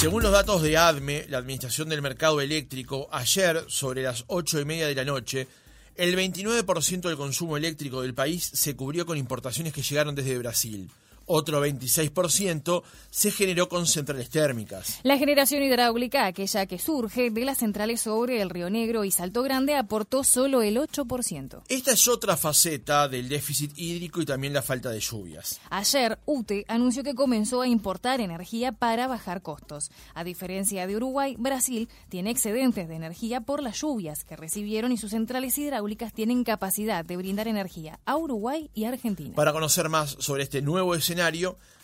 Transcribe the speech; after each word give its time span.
Según 0.00 0.22
los 0.22 0.32
datos 0.32 0.62
de 0.62 0.78
ADME, 0.78 1.26
la 1.28 1.36
Administración 1.36 1.90
del 1.90 2.00
Mercado 2.00 2.40
Eléctrico, 2.40 3.10
ayer, 3.12 3.62
sobre 3.68 4.02
las 4.02 4.24
ocho 4.28 4.58
y 4.58 4.64
media 4.64 4.86
de 4.86 4.94
la 4.94 5.04
noche, 5.04 5.46
el 5.94 6.16
29% 6.16 7.02
del 7.02 7.18
consumo 7.18 7.58
eléctrico 7.58 8.00
del 8.00 8.14
país 8.14 8.50
se 8.50 8.74
cubrió 8.74 9.04
con 9.04 9.18
importaciones 9.18 9.74
que 9.74 9.82
llegaron 9.82 10.14
desde 10.14 10.38
Brasil. 10.38 10.90
Otro 11.32 11.64
26% 11.64 12.82
se 13.08 13.30
generó 13.30 13.68
con 13.68 13.86
centrales 13.86 14.30
térmicas. 14.30 14.98
La 15.04 15.16
generación 15.16 15.62
hidráulica, 15.62 16.26
aquella 16.26 16.66
que 16.66 16.80
surge 16.80 17.30
de 17.30 17.44
las 17.44 17.58
centrales 17.58 18.00
sobre 18.00 18.42
el 18.42 18.50
Río 18.50 18.68
Negro 18.68 19.04
y 19.04 19.12
Salto 19.12 19.44
Grande, 19.44 19.76
aportó 19.76 20.24
solo 20.24 20.60
el 20.62 20.76
8%. 20.76 21.62
Esta 21.68 21.92
es 21.92 22.08
otra 22.08 22.36
faceta 22.36 23.06
del 23.06 23.28
déficit 23.28 23.70
hídrico 23.76 24.20
y 24.20 24.26
también 24.26 24.52
la 24.52 24.60
falta 24.60 24.90
de 24.90 24.98
lluvias. 24.98 25.60
Ayer, 25.70 26.18
UTE 26.26 26.64
anunció 26.66 27.04
que 27.04 27.14
comenzó 27.14 27.62
a 27.62 27.68
importar 27.68 28.20
energía 28.20 28.72
para 28.72 29.06
bajar 29.06 29.40
costos. 29.40 29.92
A 30.14 30.24
diferencia 30.24 30.88
de 30.88 30.96
Uruguay, 30.96 31.36
Brasil 31.38 31.88
tiene 32.08 32.30
excedentes 32.30 32.88
de 32.88 32.96
energía 32.96 33.40
por 33.40 33.62
las 33.62 33.80
lluvias 33.80 34.24
que 34.24 34.34
recibieron 34.34 34.90
y 34.90 34.96
sus 34.96 35.12
centrales 35.12 35.56
hidráulicas 35.58 36.12
tienen 36.12 36.42
capacidad 36.42 37.04
de 37.04 37.16
brindar 37.16 37.46
energía 37.46 38.00
a 38.04 38.16
Uruguay 38.16 38.68
y 38.74 38.86
Argentina. 38.86 39.36
Para 39.36 39.52
conocer 39.52 39.88
más 39.88 40.16
sobre 40.18 40.42
este 40.42 40.60
nuevo 40.60 40.96
escenario, 40.96 41.19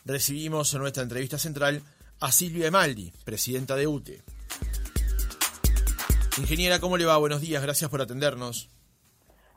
recibimos 0.05 0.73
en 0.75 0.81
nuestra 0.81 1.03
entrevista 1.03 1.39
central 1.39 1.83
a 2.21 2.33
Silvia 2.33 2.69
Emaldi, 2.69 3.13
presidenta 3.25 3.77
de 3.77 3.87
UTE. 3.87 4.23
Ingeniera, 6.39 6.81
¿cómo 6.81 6.97
le 6.97 7.05
va? 7.05 7.17
Buenos 7.17 7.41
días, 7.41 7.63
gracias 7.63 7.91
por 7.91 8.01
atendernos. 8.01 8.69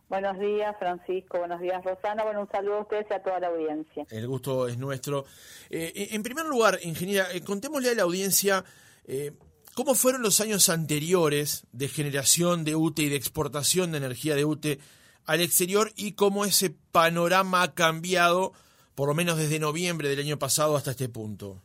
Buenos 0.10 0.40
días, 0.40 0.76
Francisco. 0.80 1.38
Buenos 1.38 1.62
días, 1.62 1.84
Rosana. 1.84 2.24
Bueno, 2.24 2.42
un 2.42 2.50
saludo 2.50 2.78
a 2.78 2.82
ustedes 2.82 3.06
y 3.12 3.14
a 3.14 3.22
toda 3.22 3.40
la 3.40 3.48
audiencia. 3.48 4.06
El 4.10 4.28
gusto 4.28 4.68
es 4.68 4.78
nuestro. 4.78 5.26
Eh, 5.70 6.10
en 6.12 6.24
primer 6.24 6.48
lugar, 6.48 6.80
ingeniera, 6.82 7.32
eh, 7.32 7.42
contémosle 7.42 7.92
a 7.92 7.96
la 7.96 8.04
audiencia 8.04 8.66
eh, 9.06 9.34
cómo 9.76 9.94
fueron 9.94 10.24
los 10.24 10.42
años 10.42 10.68
anteriores 10.70 11.68
de 11.74 11.88
generación 11.90 12.64
de 12.64 12.76
UTE 12.76 13.04
y 13.04 13.10
de 13.10 13.18
exportación 13.18 13.92
de 13.92 14.00
energía 14.00 14.36
de 14.36 14.46
UTE 14.46 14.80
al 15.26 15.42
exterior 15.42 15.92
y 15.96 16.14
cómo 16.14 16.44
ese 16.44 16.72
panorama 16.92 17.62
ha 17.62 17.74
cambiado 17.76 18.54
por 19.00 19.08
lo 19.08 19.16
menos 19.16 19.38
desde 19.38 19.60
noviembre 19.60 20.10
del 20.10 20.20
año 20.20 20.38
pasado 20.38 20.76
hasta 20.76 20.92
este 20.92 21.08
punto. 21.08 21.56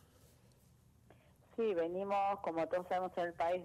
Sí, 1.57 1.73
venimos, 1.73 2.39
como 2.39 2.65
todos 2.67 2.87
sabemos, 2.87 3.11
en 3.17 3.25
el 3.25 3.33
país 3.33 3.61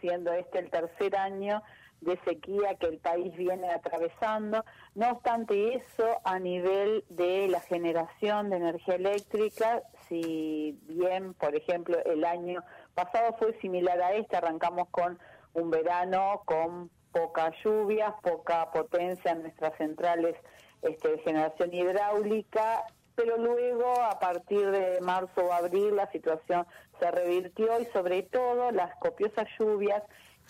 siendo 0.00 0.32
este 0.32 0.60
el 0.60 0.70
tercer 0.70 1.14
año 1.14 1.62
de 2.00 2.18
sequía 2.24 2.74
que 2.76 2.86
el 2.86 2.96
país 2.96 3.36
viene 3.36 3.68
atravesando. 3.68 4.64
No 4.94 5.10
obstante 5.10 5.74
eso, 5.74 6.22
a 6.24 6.38
nivel 6.38 7.04
de 7.10 7.48
la 7.48 7.60
generación 7.60 8.48
de 8.48 8.56
energía 8.56 8.94
eléctrica, 8.94 9.82
si 10.08 10.78
bien, 10.88 11.34
por 11.34 11.54
ejemplo, 11.54 12.02
el 12.02 12.24
año 12.24 12.64
pasado 12.94 13.36
fue 13.38 13.60
similar 13.60 14.00
a 14.00 14.14
este, 14.14 14.38
arrancamos 14.38 14.88
con 14.88 15.18
un 15.52 15.70
verano 15.70 16.40
con 16.46 16.88
poca 17.12 17.52
lluvia, 17.62 18.16
poca 18.22 18.70
potencia 18.70 19.32
en 19.32 19.42
nuestras 19.42 19.76
centrales 19.76 20.34
este, 20.82 21.18
generación 21.18 21.72
hidráulica, 21.72 22.84
pero 23.14 23.38
luego 23.38 24.00
a 24.02 24.18
partir 24.18 24.70
de 24.70 25.00
marzo 25.00 25.42
o 25.42 25.52
abril 25.52 25.96
la 25.96 26.10
situación 26.10 26.66
se 27.00 27.10
revirtió 27.10 27.80
y 27.80 27.86
sobre 27.86 28.22
todo 28.22 28.70
las 28.70 28.94
copiosas 28.96 29.46
lluvias 29.58 30.02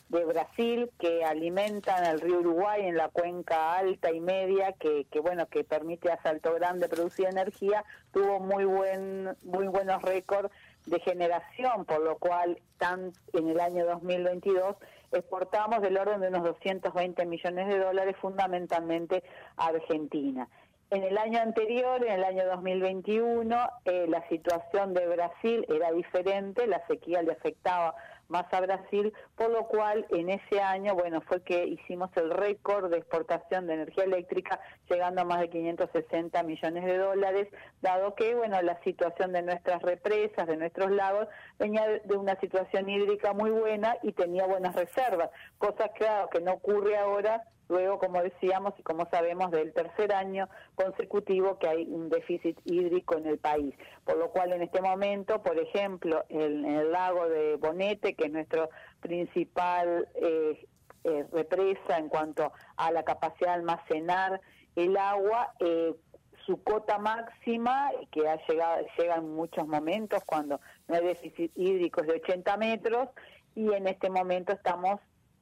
de 0.09 0.25
Brasil 0.25 0.91
que 0.99 1.25
alimentan 1.25 2.05
el 2.05 2.21
río 2.21 2.39
Uruguay 2.39 2.83
en 2.83 2.97
la 2.97 3.09
cuenca 3.09 3.77
alta 3.77 4.13
y 4.13 4.21
media 4.21 4.73
que, 4.73 5.07
que 5.11 5.21
bueno 5.21 5.47
que 5.47 5.65
permite 5.65 6.13
a 6.13 6.23
Salto 6.23 6.55
Grande 6.55 6.89
producir 6.89 7.27
energía 7.27 7.85
tuvo 8.13 8.39
muy 8.39 8.65
buen 8.65 9.37
muy 9.43 9.67
buenos 9.67 10.03
récords 10.03 10.51
de 10.87 11.01
generación 11.01 11.85
por 11.87 12.01
lo 12.03 12.19
cual 12.19 12.61
tan 12.79 13.13
en 13.33 13.49
el 13.49 13.59
año 13.59 13.85
2022 13.87 14.77
exportamos 15.13 15.83
del 15.83 15.97
orden 15.97 16.21
de 16.21 16.29
unos 16.29 16.45
220 16.45 17.27
millones 17.27 17.69
de 17.69 17.79
dólares 17.79 18.17
fundamentalmente 18.21 19.23
a 19.57 19.67
Argentina. 19.67 20.49
En 20.91 21.03
el 21.03 21.19
año 21.19 21.41
anterior, 21.41 22.05
en 22.05 22.13
el 22.13 22.25
año 22.25 22.47
2021, 22.47 23.69
eh, 23.85 24.07
la 24.09 24.27
situación 24.29 24.95
de 24.95 25.07
Brasil 25.09 25.67
era 25.69 25.91
diferente, 25.91 26.67
la 26.69 26.87
sequía 26.87 27.23
le 27.23 27.33
afectaba 27.33 27.97
más 28.29 28.53
a 28.53 28.61
Brasil, 28.61 29.13
por 29.37 29.51
lo 29.51 29.67
cual 29.67 30.07
en 30.11 30.31
ese 30.31 30.61
año, 30.61 30.95
bueno, 30.95 31.21
fue 31.21 31.43
que 31.43 31.67
hicimos 31.67 32.11
el 32.17 32.31
récord 32.31 32.91
de 32.91 32.99
exportación 32.99 33.67
de 33.67 33.75
energía 33.75 34.05
eléctrica, 34.05 34.61
llegando 34.89 35.23
a 35.23 35.25
más 35.25 35.41
de 35.41 35.51
560 35.51 36.43
millones 36.43 36.85
de 36.85 36.99
dólares, 36.99 37.49
dado 37.83 38.15
que, 38.15 38.35
bueno, 38.35 38.61
la 38.63 38.81
situación 38.83 39.33
de 39.33 39.43
nuestras 39.43 39.83
represas, 39.83 40.47
de 40.47 40.57
nuestros 40.57 40.91
lagos, 40.91 41.29
venía 41.59 41.87
de 41.87 42.17
una 42.17 42.39
situación 42.41 42.89
hídrica 42.89 43.33
muy 43.33 43.51
buena 43.51 43.97
y 44.03 44.13
tenía 44.13 44.47
buenas 44.47 44.75
reservas, 44.75 45.31
cosa 45.59 45.89
claro, 45.89 46.29
que 46.31 46.41
no 46.41 46.53
ocurre 46.53 46.97
ahora 46.97 47.45
Luego, 47.69 47.99
como 47.99 48.23
decíamos 48.23 48.75
y 48.79 48.83
como 48.83 49.09
sabemos, 49.11 49.51
del 49.51 49.73
tercer 49.73 50.13
año 50.13 50.49
consecutivo 50.75 51.59
que 51.59 51.69
hay 51.69 51.87
un 51.89 52.09
déficit 52.09 52.59
hídrico 52.65 53.17
en 53.17 53.27
el 53.27 53.39
país. 53.39 53.75
Por 54.05 54.19
lo 54.19 54.31
cual, 54.31 54.53
en 54.53 54.63
este 54.63 54.81
momento, 54.81 55.43
por 55.43 55.59
ejemplo, 55.59 56.25
en, 56.29 56.65
el 56.65 56.93
lago 56.93 57.29
de 57.29 57.57
Bonete, 57.57 58.15
que 58.15 58.27
es 58.27 58.33
nuestro 58.33 58.71
principal 59.01 60.09
eh, 60.15 60.67
eh, 61.05 61.25
represa 61.33 61.99
en 61.99 62.09
cuanto 62.09 62.53
a 62.77 62.91
la 62.93 63.03
capacidad 63.03 63.51
de 63.51 63.55
almacenar 63.55 64.41
el 64.77 64.97
agua, 64.97 65.53
eh, 65.61 65.95
su 66.45 66.63
cota 66.63 66.99
máxima, 66.99 67.91
que 68.13 68.29
ha 68.29 68.37
llegado, 68.47 68.87
llega 68.97 69.17
en 69.17 69.35
muchos 69.35 69.67
momentos 69.67 70.23
cuando 70.25 70.61
no 70.87 70.95
hay 70.95 71.05
déficit 71.05 71.51
hídrico, 71.57 72.03
es 72.03 72.07
de 72.07 72.15
80 72.15 72.57
metros, 72.57 73.09
y 73.55 73.73
en 73.73 73.89
este 73.89 74.11
momento 74.11 74.53
estamos 74.53 75.01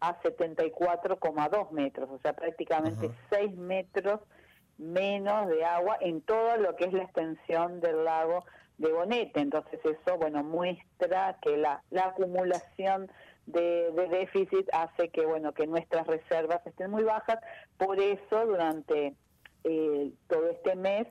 a 0.09 0.21
74,2 0.23 1.71
metros, 1.71 2.11
o 2.11 2.19
sea, 2.19 2.33
prácticamente 2.33 3.11
6 3.31 3.57
metros 3.57 4.21
menos 4.79 5.49
de 5.49 5.65
agua 5.65 5.97
en 6.01 6.21
todo 6.21 6.57
lo 6.57 6.75
que 6.77 6.85
es 6.85 6.93
la 6.93 7.05
extensión 7.05 7.81
del 7.81 8.05
lago 8.05 8.45
de 8.79 8.93
Bonete. 8.93 9.41
Entonces 9.41 9.81
eso, 9.85 10.19
bueno, 10.19 10.43
muestra 10.43 11.39
que 11.41 11.57
la, 11.57 11.83
la 11.91 12.07
acumulación 12.07 13.11
de, 13.47 13.93
déficit 14.11 14.69
hace 14.73 15.09
que, 15.11 15.25
bueno, 15.27 15.53
que 15.53 15.67
nuestras 15.67 16.07
reservas 16.07 16.67
estén 16.67 16.91
muy 16.91 17.05
bajas. 17.05 17.39
Por 17.77 18.01
eso, 18.01 18.47
durante 18.47 19.15
eh, 19.65 20.13
todo 20.29 20.51
este 20.51 20.75
mes 20.77 21.07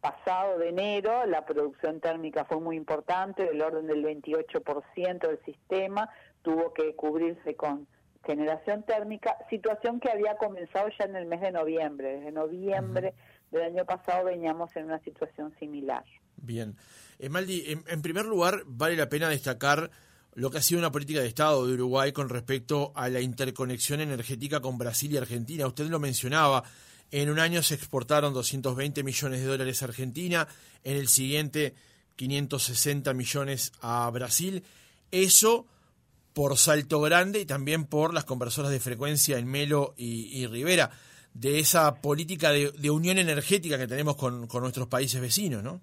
pasado 0.00 0.58
de 0.58 0.68
enero, 0.68 1.26
la 1.26 1.44
producción 1.44 2.00
térmica 2.00 2.44
fue 2.44 2.60
muy 2.60 2.76
importante, 2.76 3.44
del 3.44 3.60
orden 3.60 3.86
del 3.86 4.04
28% 4.04 5.18
del 5.18 5.44
sistema, 5.44 6.08
tuvo 6.42 6.72
que 6.72 6.94
cubrirse 6.94 7.56
con 7.56 7.88
generación 8.24 8.82
térmica, 8.82 9.36
situación 9.48 10.00
que 10.00 10.10
había 10.10 10.36
comenzado 10.36 10.88
ya 10.98 11.04
en 11.04 11.16
el 11.16 11.26
mes 11.26 11.40
de 11.40 11.52
noviembre. 11.52 12.16
Desde 12.16 12.32
noviembre 12.32 13.14
del 13.50 13.62
año 13.62 13.84
pasado 13.84 14.26
veníamos 14.26 14.74
en 14.76 14.86
una 14.86 14.98
situación 15.00 15.54
similar. 15.58 16.04
Bien. 16.36 16.76
Emaldi, 17.18 17.64
en, 17.86 18.02
primer 18.02 18.26
lugar, 18.26 18.62
vale 18.66 18.96
la 18.96 19.08
pena 19.08 19.28
destacar 19.28 19.90
lo 20.34 20.50
que 20.50 20.58
ha 20.58 20.62
sido 20.62 20.78
una 20.78 20.92
política 20.92 21.20
de 21.20 21.26
Estado 21.26 21.66
de 21.66 21.74
Uruguay 21.74 22.12
con 22.12 22.28
respecto 22.28 22.92
a 22.94 23.08
la 23.08 23.20
interconexión 23.20 24.00
energética 24.00 24.60
con 24.60 24.78
Brasil 24.78 25.12
y 25.12 25.16
Argentina. 25.16 25.66
Usted 25.66 25.86
lo 25.86 25.98
mencionaba, 25.98 26.62
en 27.10 27.30
un 27.30 27.40
año 27.40 27.62
se 27.62 27.74
exportaron 27.74 28.34
220 28.34 29.02
millones 29.02 29.40
de 29.40 29.46
dólares 29.46 29.82
a 29.82 29.86
Argentina, 29.86 30.46
en 30.84 30.96
el 30.96 31.08
siguiente 31.08 31.74
560 32.14 33.14
millones 33.14 33.72
a 33.80 34.08
Brasil. 34.10 34.62
Eso 35.10 35.66
por 36.38 36.56
Salto 36.56 37.00
Grande 37.00 37.40
y 37.40 37.46
también 37.46 37.84
por 37.84 38.14
las 38.14 38.24
conversoras 38.24 38.70
de 38.70 38.78
frecuencia 38.78 39.38
en 39.38 39.50
Melo 39.50 39.94
y, 39.96 40.46
Rivera, 40.46 40.88
de 41.34 41.58
esa 41.58 41.96
política 41.96 42.52
de, 42.52 42.90
unión 42.92 43.18
energética 43.18 43.76
que 43.76 43.88
tenemos 43.88 44.14
con, 44.14 44.46
nuestros 44.46 44.86
países 44.86 45.20
vecinos, 45.20 45.64
¿no? 45.64 45.80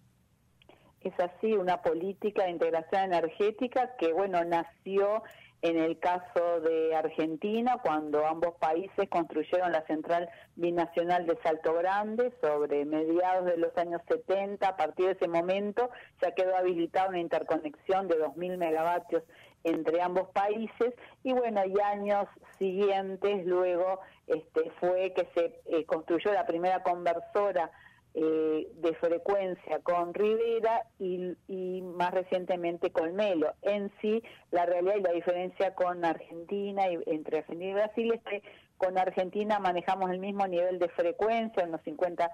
Es 1.02 1.12
así, 1.20 1.52
una 1.52 1.82
política 1.82 2.46
de 2.46 2.52
integración 2.52 3.02
energética 3.02 3.98
que, 4.00 4.14
bueno, 4.14 4.46
nació 4.46 5.24
en 5.62 5.78
el 5.78 6.00
caso 6.00 6.62
de 6.62 6.96
Argentina, 6.96 7.80
cuando 7.84 8.26
ambos 8.26 8.56
países 8.56 9.10
construyeron 9.10 9.74
la 9.74 9.86
central 9.88 10.30
binacional 10.56 11.26
de 11.26 11.38
Salto 11.44 11.74
Grande 11.74 12.32
sobre 12.40 12.86
mediados 12.86 13.46
de 13.46 13.58
los 13.58 13.76
años 13.78 14.02
70, 14.08 14.66
a 14.66 14.78
partir 14.78 15.08
de 15.08 15.12
ese 15.14 15.28
momento 15.28 15.90
ya 16.22 16.32
quedó 16.32 16.56
habilitada 16.56 17.10
una 17.10 17.20
interconexión 17.20 18.08
de 18.08 18.24
2.000 18.24 18.58
megavatios 18.58 19.24
entre 19.66 20.02
ambos 20.02 20.30
países 20.30 20.94
y 21.24 21.34
bueno, 21.34 21.62
y 21.66 21.80
años 21.82 22.28
siguientes 22.60 23.46
luego 23.46 24.00
este, 24.28 24.72
fue 24.80 25.12
que 25.14 25.28
se 25.36 25.62
eh, 25.66 25.86
construyó 25.86 26.32
la 26.32 26.46
primera 26.46 26.84
conversora 26.84 27.72
eh, 28.14 28.70
de 28.76 28.94
frecuencia 28.96 29.80
con 29.80 30.14
Rivera 30.14 30.86
y, 31.00 31.36
más 31.82 32.14
recientemente 32.14 32.92
con 32.92 33.14
Melo. 33.16 33.54
En 33.62 33.92
sí, 34.02 34.24
la 34.52 34.66
realidad 34.66 34.96
y 34.98 35.02
la 35.02 35.12
diferencia 35.12 35.76
con 35.76 36.06
Argentina 36.06 36.90
y 36.90 37.00
entre 37.08 37.40
Argentina 37.40 37.72
y 37.72 37.74
Brasil 37.74 38.14
es 38.14 38.22
que 38.24 38.44
con 38.78 38.98
Argentina 38.98 39.60
manejamos 39.60 40.12
el 40.12 40.20
mismo 40.20 40.48
nivel 40.48 40.80
de 40.80 40.90
frecuencia, 40.90 41.66
unos 41.66 41.82
50 41.82 42.32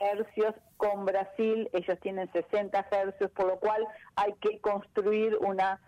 hercios 0.00 0.54
con 0.76 1.04
Brasil, 1.04 1.68
ellos 1.72 1.98
tienen 2.00 2.30
60 2.32 2.86
hercios, 2.90 3.30
por 3.30 3.46
lo 3.46 3.58
cual 3.58 3.86
hay 4.16 4.32
que 4.40 4.60
construir 4.60 5.36
una 5.38 5.80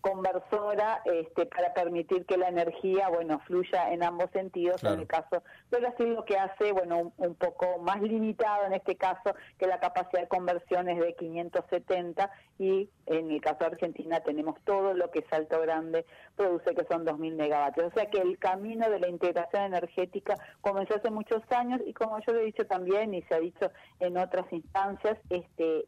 conversora 0.00 1.02
este, 1.04 1.46
para 1.46 1.72
permitir 1.74 2.24
que 2.26 2.36
la 2.36 2.48
energía, 2.48 3.08
bueno, 3.08 3.40
fluya 3.40 3.92
en 3.92 4.02
ambos 4.02 4.30
sentidos. 4.32 4.82
En 4.84 5.00
el 5.00 5.06
caso 5.06 5.42
de 5.70 5.78
Brasil 5.78 6.14
lo 6.14 6.24
que 6.24 6.36
hace, 6.36 6.72
bueno, 6.72 7.12
un, 7.16 7.34
poco 7.34 7.78
más 7.78 8.00
limitado 8.02 8.66
en 8.66 8.74
este 8.74 8.96
caso 8.96 9.34
que 9.58 9.66
la 9.66 9.78
capacidad 9.78 10.22
de 10.22 10.28
conversión 10.28 10.88
es 10.88 10.98
de 10.98 11.14
570 11.14 12.30
y 12.58 12.88
en 13.06 13.30
el 13.30 13.40
caso 13.40 13.58
de 13.60 13.66
Argentina 13.66 14.20
tenemos 14.20 14.56
todo 14.64 14.94
lo 14.94 15.10
que 15.10 15.24
Salto 15.30 15.60
Grande 15.60 16.04
produce 16.36 16.74
que 16.74 16.84
son 16.84 17.06
2.000 17.06 17.34
megavatios. 17.34 17.88
O 17.88 17.94
sea 17.94 18.10
que 18.10 18.18
el 18.18 18.38
camino 18.38 18.88
de 18.90 19.00
la 19.00 19.08
integración 19.08 19.64
energética 19.64 20.34
comenzó 20.60 20.96
hace 20.96 21.10
muchos 21.10 21.42
años 21.50 21.80
y 21.86 21.92
como 21.92 22.18
yo 22.20 22.32
lo 22.32 22.40
he 22.40 22.44
dicho 22.44 22.66
también 22.66 23.14
y 23.14 23.22
se 23.22 23.34
ha 23.34 23.40
dicho 23.40 23.70
en 24.00 24.16
otras 24.16 24.50
instancias, 24.52 25.18
este 25.30 25.86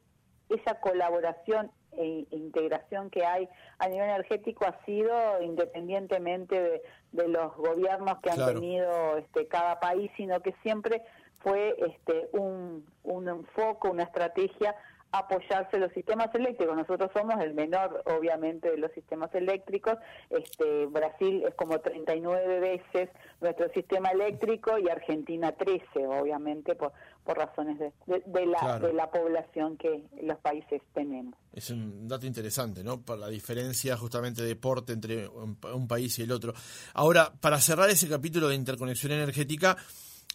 esa 0.48 0.80
colaboración 0.80 1.70
e 1.96 2.26
integración 2.30 3.10
que 3.10 3.24
hay 3.24 3.48
a 3.78 3.88
nivel 3.88 4.08
energético 4.08 4.66
ha 4.66 4.84
sido 4.84 5.42
independientemente 5.42 6.82
de, 7.12 7.28
los 7.28 7.54
gobiernos 7.56 8.18
que 8.22 8.30
han 8.30 8.54
tenido 8.54 9.18
este, 9.18 9.46
cada 9.46 9.78
país, 9.80 10.10
sino 10.16 10.40
que 10.40 10.54
siempre 10.62 11.02
fue 11.40 11.74
este, 11.78 12.28
un, 12.32 12.86
un 13.04 13.28
enfoque, 13.28 13.88
una 13.88 14.04
estrategia 14.04 14.74
apoyarse 15.12 15.78
los 15.78 15.92
sistemas 15.92 16.34
eléctricos. 16.34 16.74
Nosotros 16.74 17.10
somos 17.14 17.38
el 17.42 17.52
menor, 17.52 18.02
obviamente, 18.06 18.70
de 18.70 18.78
los 18.78 18.90
sistemas 18.92 19.32
eléctricos. 19.34 19.98
Este, 20.30 20.86
Brasil 20.86 21.44
es 21.46 21.54
como 21.54 21.78
39 21.78 22.60
veces 22.60 23.10
nuestro 23.40 23.70
sistema 23.74 24.08
eléctrico 24.08 24.78
y 24.78 24.88
Argentina 24.88 25.52
13, 25.52 26.06
obviamente, 26.06 26.74
por, 26.74 26.92
por 27.24 27.36
razones 27.36 27.78
de, 27.78 28.46
la, 28.46 28.78
de 28.78 28.92
la 28.94 29.10
población 29.10 29.76
que 29.76 30.02
los 30.22 30.38
países 30.38 30.80
tenemos. 30.94 31.34
Es 31.52 31.68
un 31.68 32.08
dato 32.08 32.26
interesante, 32.26 32.82
¿no? 32.82 33.02
Por 33.02 33.18
la 33.18 33.28
diferencia 33.28 33.96
justamente 33.98 34.42
de 34.42 34.56
porte 34.56 34.94
entre 34.94 35.28
un 35.28 35.86
país 35.86 36.18
y 36.18 36.22
el 36.22 36.32
otro. 36.32 36.54
Ahora, 36.94 37.32
para 37.38 37.60
cerrar 37.60 37.90
ese 37.90 38.08
capítulo 38.08 38.48
de 38.48 38.54
interconexión 38.54 39.12
energética, 39.12 39.76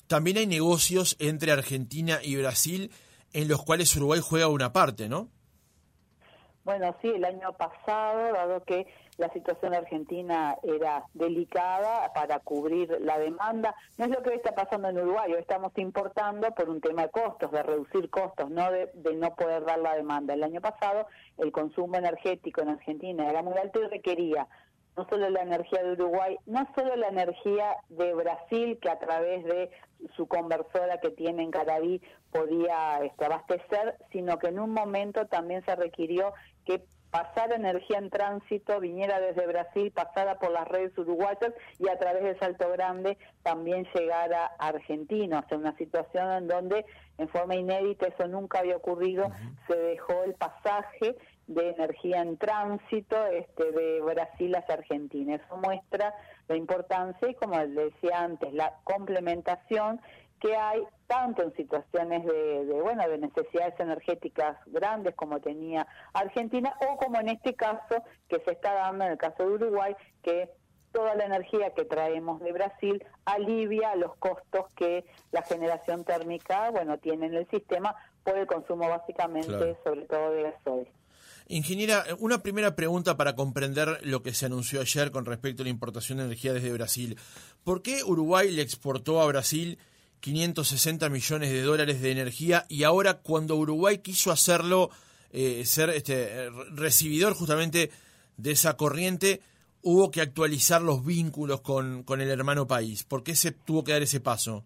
también 0.05 0.37
hay 0.37 0.45
negocios 0.45 1.15
entre 1.19 1.51
Argentina 1.51 2.19
y 2.23 2.35
Brasil 2.35 2.91
en 3.33 3.47
los 3.47 3.63
cuales 3.63 3.95
Uruguay 3.95 4.19
juega 4.21 4.47
una 4.47 4.73
parte, 4.73 5.09
¿no? 5.09 5.29
Bueno, 6.67 6.93
sí, 7.01 7.07
el 7.07 7.23
año 7.23 7.53
pasado, 7.53 8.33
dado 8.33 8.61
que 8.65 8.87
la 9.17 9.31
situación 9.31 9.73
argentina 9.73 10.57
era 10.63 11.05
delicada 11.13 12.11
para 12.13 12.39
cubrir 12.39 12.97
la 12.99 13.17
demanda, 13.17 13.73
no 13.97 14.03
es 14.03 14.11
lo 14.11 14.21
que 14.21 14.35
está 14.35 14.53
pasando 14.53 14.89
en 14.89 14.97
Uruguay, 14.97 15.31
estamos 15.39 15.71
importando 15.77 16.51
por 16.51 16.69
un 16.69 16.81
tema 16.81 17.03
de 17.03 17.09
costos, 17.09 17.51
de 17.53 17.63
reducir 17.63 18.09
costos, 18.09 18.49
no 18.49 18.69
de, 18.69 18.91
de 18.95 19.15
no 19.15 19.33
poder 19.33 19.63
dar 19.63 19.79
la 19.79 19.95
demanda. 19.95 20.33
El 20.33 20.43
año 20.43 20.59
pasado 20.59 21.07
el 21.37 21.53
consumo 21.53 21.95
energético 21.95 22.61
en 22.61 22.67
Argentina 22.67 23.29
era 23.29 23.41
muy 23.41 23.57
alto 23.57 23.81
y 23.81 23.87
requería 23.87 24.45
no 24.97 25.07
solo 25.09 25.29
la 25.29 25.41
energía 25.41 25.83
de 25.83 25.91
Uruguay, 25.91 26.37
no 26.47 26.67
solo 26.75 26.95
la 26.95 27.09
energía 27.09 27.77
de 27.89 28.13
Brasil, 28.15 28.79
que 28.81 28.89
a 28.89 28.97
través 28.97 29.45
de 29.45 29.69
su 30.15 30.27
conversora 30.27 30.99
que 30.99 31.11
tiene 31.11 31.43
en 31.43 31.51
Caraví 31.51 32.01
podía 32.31 32.99
este, 33.03 33.25
abastecer, 33.25 33.95
sino 34.11 34.39
que 34.39 34.47
en 34.47 34.59
un 34.59 34.71
momento 34.71 35.27
también 35.27 35.63
se 35.65 35.75
requirió 35.75 36.33
que 36.65 36.83
pasara 37.11 37.55
energía 37.55 37.99
en 37.99 38.09
tránsito, 38.09 38.79
viniera 38.79 39.19
desde 39.19 39.47
Brasil, 39.47 39.91
pasara 39.91 40.39
por 40.39 40.51
las 40.51 40.67
redes 40.67 40.97
uruguayas 40.97 41.53
y 41.79 41.87
a 41.89 41.97
través 41.97 42.23
de 42.23 42.37
Salto 42.39 42.69
Grande 42.71 43.17
también 43.43 43.87
llegara 43.93 44.51
a 44.59 44.67
Argentina. 44.67 45.39
O 45.45 45.47
sea, 45.47 45.57
una 45.57 45.77
situación 45.77 46.31
en 46.31 46.47
donde 46.47 46.85
en 47.17 47.29
forma 47.29 47.55
inédita, 47.55 48.07
eso 48.07 48.27
nunca 48.27 48.59
había 48.59 48.75
ocurrido, 48.75 49.31
se 49.67 49.75
dejó 49.77 50.23
el 50.23 50.33
pasaje 50.33 51.15
de 51.47 51.69
energía 51.69 52.21
en 52.21 52.37
tránsito 52.37 53.25
este, 53.27 53.71
de 53.71 54.01
Brasil 54.01 54.55
hacia 54.55 54.75
Argentina. 54.75 55.35
Eso 55.35 55.57
muestra 55.57 56.13
la 56.47 56.55
importancia 56.55 57.29
y, 57.29 57.35
como 57.35 57.57
les 57.57 57.73
decía 57.73 58.21
antes, 58.21 58.53
la 58.53 58.75
complementación 58.83 60.01
que 60.39 60.55
hay 60.55 60.83
tanto 61.07 61.41
en 61.41 61.53
situaciones 61.55 62.25
de, 62.25 62.65
de, 62.65 62.81
bueno 62.81 63.07
de 63.09 63.17
necesidades 63.17 63.79
energéticas 63.79 64.57
grandes 64.67 65.15
como 65.15 65.39
tenía 65.39 65.87
Argentina 66.13 66.75
o 66.87 66.97
como 66.97 67.19
en 67.19 67.29
este 67.29 67.55
caso 67.55 68.03
que 68.27 68.39
se 68.41 68.51
está 68.51 68.73
dando 68.73 69.05
en 69.05 69.13
el 69.13 69.17
caso 69.17 69.43
de 69.43 69.55
Uruguay 69.55 69.95
que 70.21 70.51
toda 70.91 71.15
la 71.15 71.25
energía 71.25 71.73
que 71.73 71.85
traemos 71.85 72.39
de 72.41 72.51
Brasil 72.51 73.03
alivia 73.25 73.95
los 73.95 74.15
costos 74.17 74.67
que 74.75 75.05
la 75.31 75.41
generación 75.41 76.03
térmica 76.03 76.69
bueno 76.69 76.99
tiene 76.99 77.27
en 77.27 77.33
el 77.33 77.47
sistema 77.49 77.95
por 78.23 78.37
el 78.37 78.45
consumo 78.45 78.89
básicamente 78.89 79.77
sobre 79.83 80.01
todo 80.01 80.31
de 80.31 80.43
gasoil. 80.43 80.96
Ingeniera, 81.49 82.05
una 82.19 82.43
primera 82.43 82.75
pregunta 82.75 83.15
para 83.15 83.35
comprender 83.35 83.99
lo 84.03 84.21
que 84.21 84.33
se 84.33 84.45
anunció 84.45 84.81
ayer 84.81 85.11
con 85.11 85.25
respecto 85.25 85.63
a 85.63 85.65
la 85.65 85.69
importación 85.69 86.17
de 86.17 86.25
energía 86.25 86.53
desde 86.53 86.73
Brasil. 86.73 87.17
¿Por 87.63 87.81
qué 87.81 88.03
Uruguay 88.03 88.51
le 88.51 88.61
exportó 88.61 89.21
a 89.21 89.27
Brasil 89.27 89.77
560 90.19 91.09
millones 91.09 91.51
de 91.51 91.61
dólares 91.61 92.01
de 92.01 92.11
energía 92.11 92.65
y 92.67 92.83
ahora 92.83 93.19
cuando 93.19 93.55
Uruguay 93.55 93.99
quiso 93.99 94.31
hacerlo, 94.31 94.89
eh, 95.31 95.63
ser 95.65 95.89
este, 95.91 96.49
recibidor 96.71 97.33
justamente 97.33 97.91
de 98.35 98.51
esa 98.51 98.75
corriente, 98.75 99.41
hubo 99.81 100.11
que 100.11 100.21
actualizar 100.21 100.81
los 100.81 101.05
vínculos 101.05 101.61
con, 101.61 102.03
con 102.03 102.19
el 102.19 102.29
hermano 102.29 102.67
país? 102.67 103.03
¿Por 103.03 103.23
qué 103.23 103.35
se 103.35 103.51
tuvo 103.51 103.85
que 103.85 103.93
dar 103.93 104.01
ese 104.01 104.19
paso? 104.19 104.65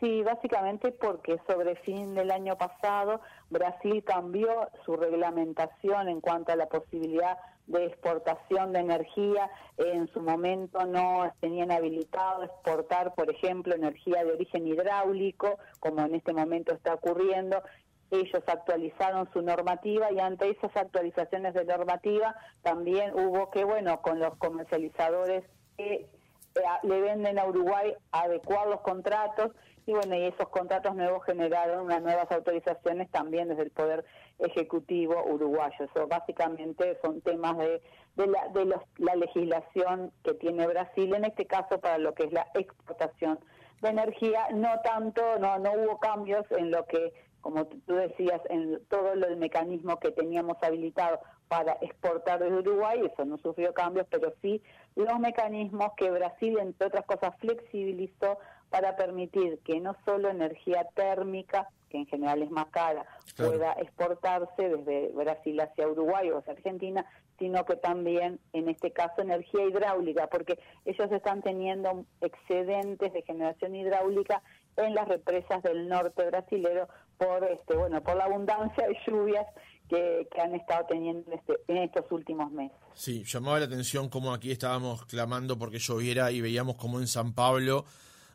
Sí, 0.00 0.22
básicamente 0.22 0.92
porque 0.92 1.38
sobre 1.46 1.76
fin 1.76 2.14
del 2.14 2.30
año 2.30 2.56
pasado 2.56 3.20
Brasil 3.50 4.02
cambió 4.02 4.70
su 4.86 4.96
reglamentación 4.96 6.08
en 6.08 6.22
cuanto 6.22 6.52
a 6.52 6.56
la 6.56 6.70
posibilidad 6.70 7.36
de 7.66 7.84
exportación 7.84 8.72
de 8.72 8.80
energía. 8.80 9.50
En 9.76 10.08
su 10.08 10.22
momento 10.22 10.86
no 10.86 11.30
tenían 11.40 11.70
habilitado 11.70 12.44
exportar, 12.44 13.14
por 13.14 13.30
ejemplo, 13.30 13.74
energía 13.74 14.24
de 14.24 14.32
origen 14.32 14.66
hidráulico, 14.66 15.58
como 15.80 16.00
en 16.00 16.14
este 16.14 16.32
momento 16.32 16.72
está 16.72 16.94
ocurriendo. 16.94 17.62
Ellos 18.10 18.42
actualizaron 18.46 19.30
su 19.34 19.42
normativa 19.42 20.10
y 20.10 20.18
ante 20.18 20.48
esas 20.48 20.74
actualizaciones 20.76 21.52
de 21.52 21.66
normativa 21.66 22.34
también 22.62 23.12
hubo 23.14 23.50
que, 23.50 23.64
bueno, 23.64 24.00
con 24.00 24.18
los 24.18 24.34
comercializadores 24.38 25.44
que 25.76 26.08
eh, 26.54 26.62
le 26.82 27.00
venden 27.00 27.38
a 27.38 27.44
Uruguay 27.44 27.94
adecuar 28.10 28.66
los 28.66 28.80
contratos 28.80 29.52
y 29.90 29.92
bueno, 29.92 30.14
y 30.14 30.22
esos 30.22 30.48
contratos 30.50 30.94
nuevos 30.94 31.24
generaron 31.24 31.86
unas 31.86 32.00
nuevas 32.00 32.30
autorizaciones 32.30 33.10
también 33.10 33.48
desde 33.48 33.62
el 33.64 33.70
Poder 33.70 34.04
Ejecutivo 34.38 35.24
uruguayo. 35.24 35.84
Eso 35.84 36.06
básicamente 36.06 36.96
son 37.02 37.20
temas 37.22 37.58
de, 37.58 37.82
de, 38.14 38.26
la, 38.28 38.48
de 38.54 38.66
los, 38.66 38.80
la 38.98 39.16
legislación 39.16 40.12
que 40.22 40.34
tiene 40.34 40.68
Brasil, 40.68 41.12
en 41.12 41.24
este 41.24 41.46
caso 41.46 41.80
para 41.80 41.98
lo 41.98 42.14
que 42.14 42.24
es 42.24 42.32
la 42.32 42.46
exportación 42.54 43.40
de 43.82 43.88
energía, 43.88 44.46
no 44.52 44.80
tanto, 44.84 45.22
no, 45.40 45.58
no 45.58 45.72
hubo 45.72 45.98
cambios 45.98 46.44
en 46.50 46.70
lo 46.70 46.86
que, 46.86 47.12
como 47.40 47.66
tú 47.66 47.94
decías, 47.94 48.40
en 48.48 48.80
todo 48.86 49.12
el 49.12 49.36
mecanismo 49.38 49.98
que 49.98 50.12
teníamos 50.12 50.56
habilitado 50.62 51.18
para 51.48 51.72
exportar 51.80 52.38
desde 52.38 52.58
Uruguay, 52.58 53.00
eso 53.12 53.24
no 53.24 53.38
sufrió 53.38 53.74
cambios, 53.74 54.06
pero 54.08 54.32
sí 54.40 54.62
los 54.96 55.18
mecanismos 55.18 55.92
que 55.96 56.10
Brasil, 56.10 56.58
entre 56.58 56.88
otras 56.88 57.04
cosas, 57.06 57.36
flexibilizó 57.38 58.38
para 58.70 58.96
permitir 58.96 59.58
que 59.64 59.80
no 59.80 59.96
solo 60.04 60.28
energía 60.28 60.84
térmica, 60.94 61.68
que 61.88 61.98
en 61.98 62.06
general 62.06 62.42
es 62.42 62.50
más 62.50 62.66
cara, 62.66 63.04
pueda 63.36 63.72
exportarse 63.72 64.68
desde 64.68 65.08
Brasil 65.08 65.60
hacia 65.60 65.88
Uruguay 65.88 66.30
o 66.30 66.38
hacia 66.38 66.52
Argentina, 66.52 67.04
sino 67.38 67.64
que 67.64 67.74
también, 67.76 68.38
en 68.52 68.68
este 68.68 68.92
caso, 68.92 69.22
energía 69.22 69.64
hidráulica, 69.64 70.28
porque 70.28 70.58
ellos 70.84 71.10
están 71.10 71.42
teniendo 71.42 72.04
excedentes 72.20 73.12
de 73.12 73.22
generación 73.22 73.74
hidráulica 73.74 74.42
en 74.76 74.94
las 74.94 75.08
represas 75.08 75.62
del 75.62 75.88
norte 75.88 76.24
brasilero 76.26 76.88
por 77.18 77.44
este 77.44 77.76
bueno 77.76 78.02
por 78.02 78.16
la 78.16 78.24
abundancia 78.24 78.86
de 78.86 78.96
lluvias 79.06 79.46
que, 79.90 80.40
han 80.40 80.54
estado 80.54 80.86
teniendo 80.88 81.30
este, 81.32 81.54
en 81.68 81.78
estos 81.78 82.10
últimos 82.10 82.50
meses. 82.52 82.76
Sí, 82.94 83.24
llamaba 83.24 83.58
la 83.58 83.66
atención 83.66 84.08
como 84.08 84.32
aquí 84.32 84.50
estábamos 84.50 85.04
clamando 85.06 85.58
porque 85.58 85.78
lloviera 85.78 86.30
y 86.30 86.40
veíamos 86.40 86.76
como 86.76 87.00
en 87.00 87.06
San 87.06 87.34
Pablo 87.34 87.84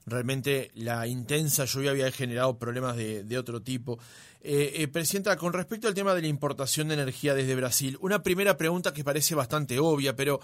realmente 0.06 0.72
la 0.76 1.08
intensa 1.08 1.66
lluvia 1.66 1.92
había 1.92 2.12
generado 2.12 2.58
problemas 2.58 2.96
de, 2.96 3.38
otro 3.38 3.62
tipo. 3.62 3.98
Eh, 4.42 4.74
eh, 4.76 4.88
Presidenta, 4.88 5.36
con 5.38 5.54
respecto 5.54 5.88
al 5.88 5.96
tema 5.96 6.14
de 6.14 6.22
la 6.22 6.28
importación 6.28 6.88
de 6.88 6.94
energía 6.94 7.34
desde 7.34 7.56
Brasil, 7.56 7.98
una 8.02 8.22
primera 8.22 8.58
pregunta 8.58 8.94
que 8.94 9.04
parece 9.04 9.34
bastante 9.34 9.80
obvia, 9.80 10.16
pero 10.16 10.40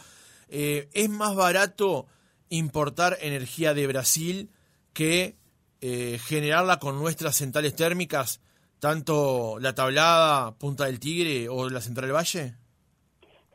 eh, 0.50 0.90
¿es 0.94 1.10
más 1.10 1.36
barato 1.36 2.08
importar 2.50 3.18
energía 3.22 3.74
de 3.74 3.88
Brasil 3.88 4.50
que 4.94 5.40
generarla 6.28 6.78
con 6.78 7.00
nuestras 7.00 7.36
centrales 7.36 7.76
térmicas, 7.76 8.40
tanto 8.82 9.60
la 9.60 9.76
tablada, 9.76 10.54
Punta 10.58 10.86
del 10.86 11.00
Tigre 11.00 11.48
o 11.48 11.70
la 11.70 11.82
Central 11.82 12.12
Valle? 12.12 12.56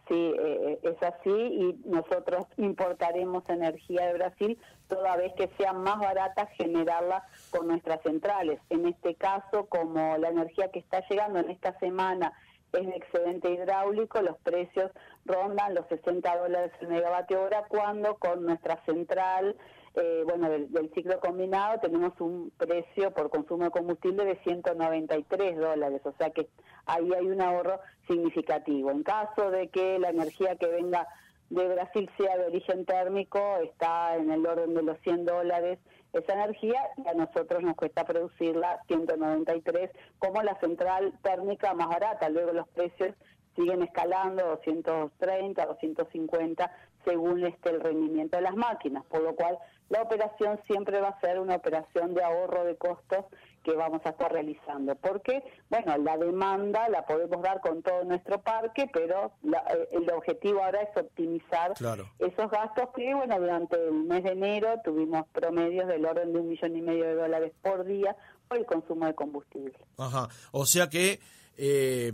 Sí, 0.09 0.14
eh, 0.14 0.78
es 0.85 1.02
así 1.02 1.30
y 1.30 1.80
nosotros 1.85 2.47
importaremos 2.56 3.42
energía 3.49 4.06
de 4.06 4.12
Brasil 4.14 4.59
toda 4.87 5.16
vez 5.16 5.33
que 5.37 5.50
sea 5.59 5.73
más 5.73 5.99
barata 5.99 6.47
generarla 6.56 7.25
con 7.50 7.66
nuestras 7.66 8.00
centrales. 8.02 8.61
En 8.71 8.87
este 8.87 9.16
caso, 9.16 9.66
como 9.66 10.16
la 10.16 10.28
energía 10.28 10.71
que 10.71 10.78
está 10.78 11.02
llegando 11.09 11.40
en 11.40 11.50
esta 11.50 11.76
semana 11.80 12.33
es 12.73 12.87
de 12.87 12.95
excedente 12.95 13.50
hidráulico, 13.50 14.23
los 14.23 14.38
precios 14.38 14.92
rondan 15.25 15.75
los 15.75 15.88
60 15.88 16.37
dólares 16.37 16.71
el 16.80 16.88
megavatio 16.88 17.42
hora 17.42 17.64
cuando 17.68 18.14
con 18.14 18.45
nuestra 18.45 18.80
central 18.85 19.56
eh, 19.96 20.24
bueno, 20.26 20.50
del, 20.50 20.90
ciclo 20.94 21.18
combinado 21.20 21.80
tenemos 21.80 22.12
un 22.20 22.52
precio 22.56 23.12
por 23.12 23.30
consumo 23.30 23.64
de 23.64 23.70
combustible 23.70 24.24
de 24.24 24.36
193 24.44 25.56
dólares, 25.56 26.02
o 26.04 26.12
sea 26.18 26.30
que 26.30 26.48
ahí 26.84 27.10
hay 27.12 27.26
un 27.26 27.40
ahorro 27.40 27.80
significativo. 28.06 28.90
En 28.90 29.02
caso 29.02 29.50
de 29.50 29.68
que 29.68 29.98
la 29.98 30.10
energía 30.10 30.56
que 30.56 30.66
venga 30.66 31.08
de 31.48 31.68
Brasil 31.68 32.10
sea 32.18 32.36
de 32.36 32.46
origen 32.46 32.84
térmico, 32.84 33.40
está 33.62 34.16
en 34.16 34.30
el 34.30 34.44
orden 34.46 34.74
de 34.74 34.82
los 34.82 34.98
100 35.00 35.24
dólares 35.24 35.78
esa 36.12 36.32
energía 36.32 36.80
y 36.96 37.08
a 37.08 37.14
nosotros 37.14 37.62
nos 37.62 37.76
cuesta 37.76 38.04
producirla 38.04 38.80
193 38.88 39.90
como 40.18 40.42
la 40.42 40.58
central 40.60 41.12
térmica 41.22 41.74
más 41.74 41.88
barata. 41.88 42.28
Luego 42.28 42.52
los 42.52 42.68
precios 42.68 43.14
siguen 43.54 43.82
escalando 43.82 44.44
230, 44.46 45.66
250 45.66 46.70
según 47.04 47.44
este 47.44 47.70
el 47.70 47.80
rendimiento 47.80 48.36
de 48.36 48.42
las 48.42 48.56
máquinas, 48.56 49.04
por 49.06 49.22
lo 49.22 49.34
cual 49.34 49.58
la 49.88 50.02
operación 50.02 50.61
siempre 50.66 51.00
va 51.00 51.09
a 51.09 51.21
ser 51.21 51.38
una 51.38 51.57
operación 51.57 52.14
de 52.14 52.23
ahorro 52.23 52.64
de 52.64 52.76
costos 52.76 53.25
que 53.62 53.73
vamos 53.73 54.00
a 54.05 54.11
estar 54.11 54.33
realizando. 54.33 54.95
Porque, 54.97 55.43
bueno, 55.69 55.97
la 55.99 56.16
demanda 56.16 56.88
la 56.88 57.05
podemos 57.05 57.43
dar 57.43 57.61
con 57.61 57.83
todo 57.83 58.05
nuestro 58.05 58.40
parque, 58.40 58.88
pero 58.93 59.33
eh, 59.45 59.88
el 59.93 60.11
objetivo 60.11 60.62
ahora 60.62 60.83
es 60.83 60.97
optimizar 60.97 61.73
esos 61.73 62.50
gastos 62.50 62.88
que, 62.95 63.14
bueno, 63.14 63.38
durante 63.38 63.76
el 63.76 63.93
mes 63.93 64.23
de 64.23 64.31
enero 64.31 64.81
tuvimos 64.85 65.26
promedios 65.33 65.88
del 65.88 66.05
orden 66.05 66.33
de 66.33 66.38
un 66.38 66.49
millón 66.49 66.76
y 66.76 66.83
medio 66.83 67.05
de 67.05 67.14
dólares 67.14 67.52
por 67.62 67.85
día 67.85 68.16
por 68.49 68.59
el 68.59 68.66
consumo 68.66 69.07
de 69.07 69.14
combustible. 69.14 69.75
Ajá, 69.99 70.28
o 70.52 70.64
sea 70.66 70.88
que 70.88 71.19
eh, 71.59 72.12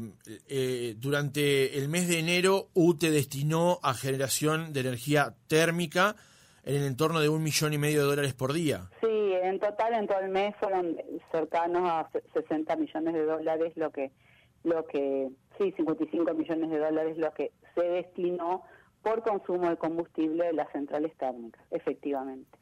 eh, 0.49 0.95
durante 0.99 1.77
el 1.79 1.89
mes 1.89 2.09
de 2.09 2.19
enero 2.19 2.69
UTE 2.75 3.11
destinó 3.11 3.81
a 3.83 3.93
generación 3.93 4.73
de 4.73 4.81
energía 4.81 5.35
térmica 5.49 6.17
en 6.65 6.77
el 6.77 6.85
entorno 6.85 7.21
de 7.21 7.29
un 7.29 7.43
millón 7.43 7.73
y 7.73 7.79
medio 7.79 8.03
de 8.03 8.07
dólares 8.07 8.35
por 8.35 8.53
día. 8.53 8.89
Sí, 9.01 9.33
en 9.43 9.59
total 9.59 9.95
en 9.95 10.07
todo 10.07 10.21
el 10.21 10.31
mes 10.31 10.55
fueron 10.61 10.97
cercanos 11.31 11.83
a 11.89 12.11
60 12.35 12.77
millones 12.77 13.15
de 13.15 13.25
dólares 13.25 13.73
lo 13.77 13.91
que, 13.91 14.13
lo 14.63 14.87
que, 14.87 15.31
sí, 15.59 15.73
55 15.77 16.35
millones 16.35 16.71
de 16.71 16.79
dólares 16.79 17.19
lo 17.19 17.33
que 17.33 17.53
se 17.75 17.83
destinó 17.83 18.63
por 19.03 19.23
consumo 19.23 19.69
de 19.69 19.77
combustible 19.77 20.47
de 20.47 20.53
las 20.53 20.71
centrales 20.71 21.17
térmicas, 21.17 21.63
efectivamente. 21.71 22.62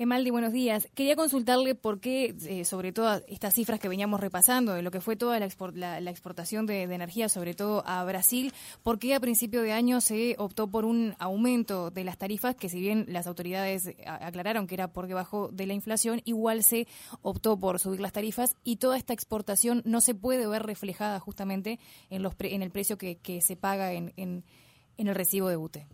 Emaldi, 0.00 0.30
buenos 0.30 0.52
días. 0.52 0.86
Quería 0.94 1.16
consultarle 1.16 1.74
por 1.74 1.98
qué, 1.98 2.36
eh, 2.46 2.64
sobre 2.64 2.92
todas 2.92 3.24
estas 3.26 3.52
cifras 3.52 3.80
que 3.80 3.88
veníamos 3.88 4.20
repasando, 4.20 4.74
de 4.74 4.82
lo 4.82 4.92
que 4.92 5.00
fue 5.00 5.16
toda 5.16 5.40
la, 5.40 6.10
exportación 6.10 6.66
de, 6.66 6.84
energía, 6.84 7.28
sobre 7.28 7.54
todo 7.54 7.82
a 7.84 8.04
Brasil, 8.04 8.52
por 8.84 9.00
qué 9.00 9.16
a 9.16 9.20
principio 9.20 9.60
de 9.60 9.72
año 9.72 10.00
se 10.00 10.36
optó 10.38 10.68
por 10.68 10.84
un 10.84 11.16
aumento 11.18 11.90
de 11.90 12.04
las 12.04 12.16
tarifas, 12.16 12.54
que 12.54 12.68
si 12.68 12.78
bien 12.78 13.06
las 13.08 13.26
autoridades 13.26 13.92
aclararon 14.06 14.68
que 14.68 14.76
era 14.76 14.86
por 14.86 15.08
debajo 15.08 15.48
de 15.52 15.66
la 15.66 15.74
inflación, 15.74 16.22
igual 16.24 16.62
se 16.62 16.86
optó 17.20 17.58
por 17.58 17.80
subir 17.80 17.98
las 17.98 18.12
tarifas 18.12 18.54
y 18.62 18.76
toda 18.76 18.96
esta 18.96 19.14
exportación 19.14 19.82
no 19.84 20.00
se 20.00 20.14
puede 20.14 20.46
ver 20.46 20.62
reflejada 20.62 21.18
justamente 21.18 21.80
en, 22.08 22.22
los 22.22 22.34
en 22.38 22.62
el 22.62 22.70
precio 22.70 22.98
que, 22.98 23.18
se 23.40 23.56
paga 23.56 23.92
en, 23.92 24.12
en, 24.16 24.44
en 24.96 25.08
el 25.08 25.16
recibo 25.16 25.48
de 25.48 25.56
UTE. 25.56 25.88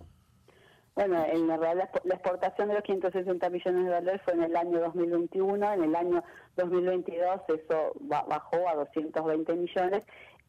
Bueno, 0.94 1.24
en 1.24 1.48
realidad 1.48 1.90
la 2.04 2.14
exportación 2.14 2.68
de 2.68 2.74
los 2.74 2.84
560 2.84 3.50
millones 3.50 3.84
de 3.84 3.90
dólares 3.90 4.20
fue 4.24 4.34
en 4.34 4.44
el 4.44 4.56
año 4.56 4.78
2021, 4.78 5.72
en 5.72 5.82
el 5.82 5.96
año 5.96 6.22
2022 6.56 7.40
eso 7.48 7.92
bajó 8.00 8.68
a 8.68 8.76
220 8.76 9.54
millones. 9.56 10.02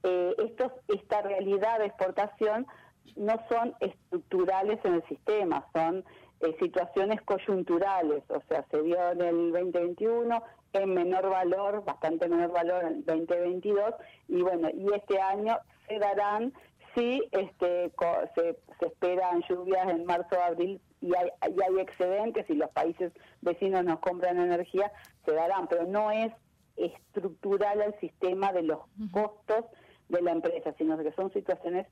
Eh, 0.04 0.36
estos, 0.38 0.72
esta 0.88 1.24
realidad 1.24 1.80
de 1.80 1.88
exportación 1.88 2.68
no 3.16 3.34
son 3.50 3.74
estructurales 3.80 4.80
en 4.84 4.96
el 4.96 5.04
sistema, 5.08 5.66
son 5.74 6.06
eh, 6.42 6.56
situaciones 6.60 7.22
coyunturales, 7.24 8.24
o 8.30 8.42
sea, 8.48 8.64
se 8.70 8.84
dio 8.84 9.12
en 9.12 9.22
el 9.22 9.52
2021 9.52 10.44
en 10.74 10.94
menor 10.94 11.30
valor, 11.30 11.84
bastante 11.86 12.28
menor 12.28 12.52
valor 12.52 12.84
en 12.84 12.94
el 12.96 13.06
2022, 13.06 13.96
y 14.28 14.42
bueno, 14.42 14.70
y 14.70 14.94
este 14.94 15.20
año 15.20 15.58
se 15.88 15.98
darán 15.98 16.54
sí 16.96 17.22
este, 17.32 17.92
se, 18.36 18.58
esperan 18.86 19.44
lluvias 19.50 19.90
en 19.90 20.06
marzo, 20.06 20.42
abril 20.42 20.82
y 21.02 21.16
hay, 21.16 21.30
hay 21.42 21.80
excedentes 21.80 22.50
y 22.50 22.56
los 22.56 22.70
países 22.72 23.12
vecinos 23.42 23.84
nos 23.84 24.00
compran 24.00 24.40
energía, 24.40 24.92
se 25.26 25.34
darán, 25.34 25.68
pero 25.68 25.86
no 25.86 26.12
es 26.12 26.32
estructural 26.78 27.82
el 27.82 28.00
sistema 28.00 28.52
de 28.52 28.64
los 28.64 28.80
costos 29.12 29.66
de 30.10 30.22
la 30.22 30.32
empresa, 30.32 30.74
sino 30.78 30.98
que 30.98 31.12
son 31.14 31.32
situaciones 31.32 31.88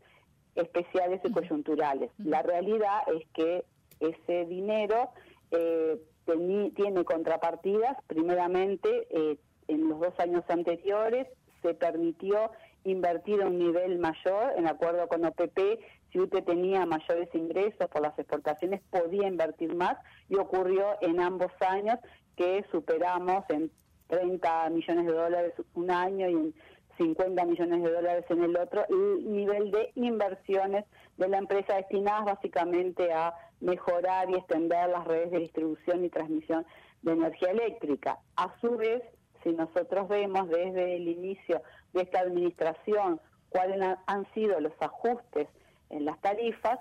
especiales 0.56 1.22
y 1.24 1.32
coyunturales. 1.32 2.12
La 2.18 2.42
realidad 2.42 3.02
es 3.08 3.26
que 3.34 3.66
ese 4.00 4.46
dinero 4.46 5.10
eh, 5.52 6.00
tiene 6.76 7.04
contrapartidas, 7.06 7.98
primeramente 8.08 9.08
eh, 9.10 9.38
en 9.68 9.90
los 9.90 10.00
dos 10.00 10.20
años 10.20 10.44
anteriores 10.48 11.28
se 11.62 11.74
permitió 11.74 12.52
invertir 12.84 13.42
a 13.42 13.48
un 13.48 13.58
nivel 13.58 14.00
mayor, 14.00 14.54
en 14.58 14.68
acuerdo 14.68 15.08
con 15.08 15.26
OPP, 15.26 15.60
si 16.12 16.20
usted 16.20 16.44
tenía 16.44 16.86
mayores 16.86 17.30
ingresos 17.34 17.88
por 17.90 18.02
las 18.02 18.18
exportaciones, 18.20 18.82
podía 18.90 19.28
invertir 19.28 19.76
más 19.76 19.98
y 20.30 20.36
ocurrió 20.36 20.98
en 21.02 21.20
ambos 21.20 21.52
años 21.68 21.98
que 22.36 22.66
superamos 22.72 23.44
en 23.50 23.72
30 24.08 24.70
millones 24.70 25.06
de 25.06 25.14
dólares 25.14 25.54
un 25.74 25.90
año 25.90 26.30
y 26.30 26.34
en 26.34 26.54
50 26.98 27.46
millones 27.46 27.84
de 27.84 27.92
dólares 27.92 28.26
en 28.30 28.44
el 28.44 28.56
otro, 28.56 28.86
el 28.88 29.32
nivel 29.32 29.72
de 29.72 29.92
inversiones 29.96 30.86
de 31.18 31.28
la 31.28 31.40
empresa 31.40 31.76
destinadas 31.76 32.26
básicamente 32.26 33.12
a 33.12 33.34
mejorar 33.60 34.30
y 34.30 34.36
extender 34.36 34.90
las 34.90 35.06
redes 35.06 35.32
de 35.32 35.40
distribución 35.40 36.06
y 36.06 36.10
transmisión 36.10 36.66
de 37.02 37.14
energía 37.14 37.50
eléctrica. 37.50 38.20
A 38.36 38.54
su 38.62 38.78
vez, 38.78 39.02
si 39.44 39.52
nosotros 39.52 40.08
vemos 40.08 40.48
desde 40.50 40.96
el 40.96 41.08
inicio 41.08 41.62
de 41.94 42.02
esta 42.02 42.22
administración 42.22 43.20
cuáles 43.50 43.80
han 44.08 44.26
sido 44.34 44.60
los 44.60 44.74
ajustes 44.80 45.48
en 45.90 46.06
las 46.06 46.20
tarifas, 46.22 46.80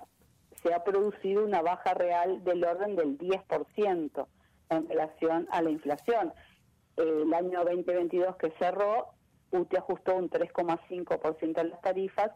se 0.63 0.73
ha 0.73 0.83
producido 0.83 1.43
una 1.43 1.61
baja 1.61 1.93
real 1.93 2.43
del 2.43 2.63
orden 2.63 2.95
del 2.95 3.17
10% 3.17 4.27
en 4.69 4.89
relación 4.89 5.47
a 5.51 5.61
la 5.61 5.69
inflación. 5.69 6.33
El 6.95 7.33
año 7.33 7.63
2022 7.63 8.35
que 8.37 8.51
cerró, 8.57 9.09
UTE 9.51 9.77
ajustó 9.77 10.15
un 10.15 10.29
3,5% 10.29 11.61
en 11.61 11.69
las 11.69 11.81
tarifas, 11.81 12.31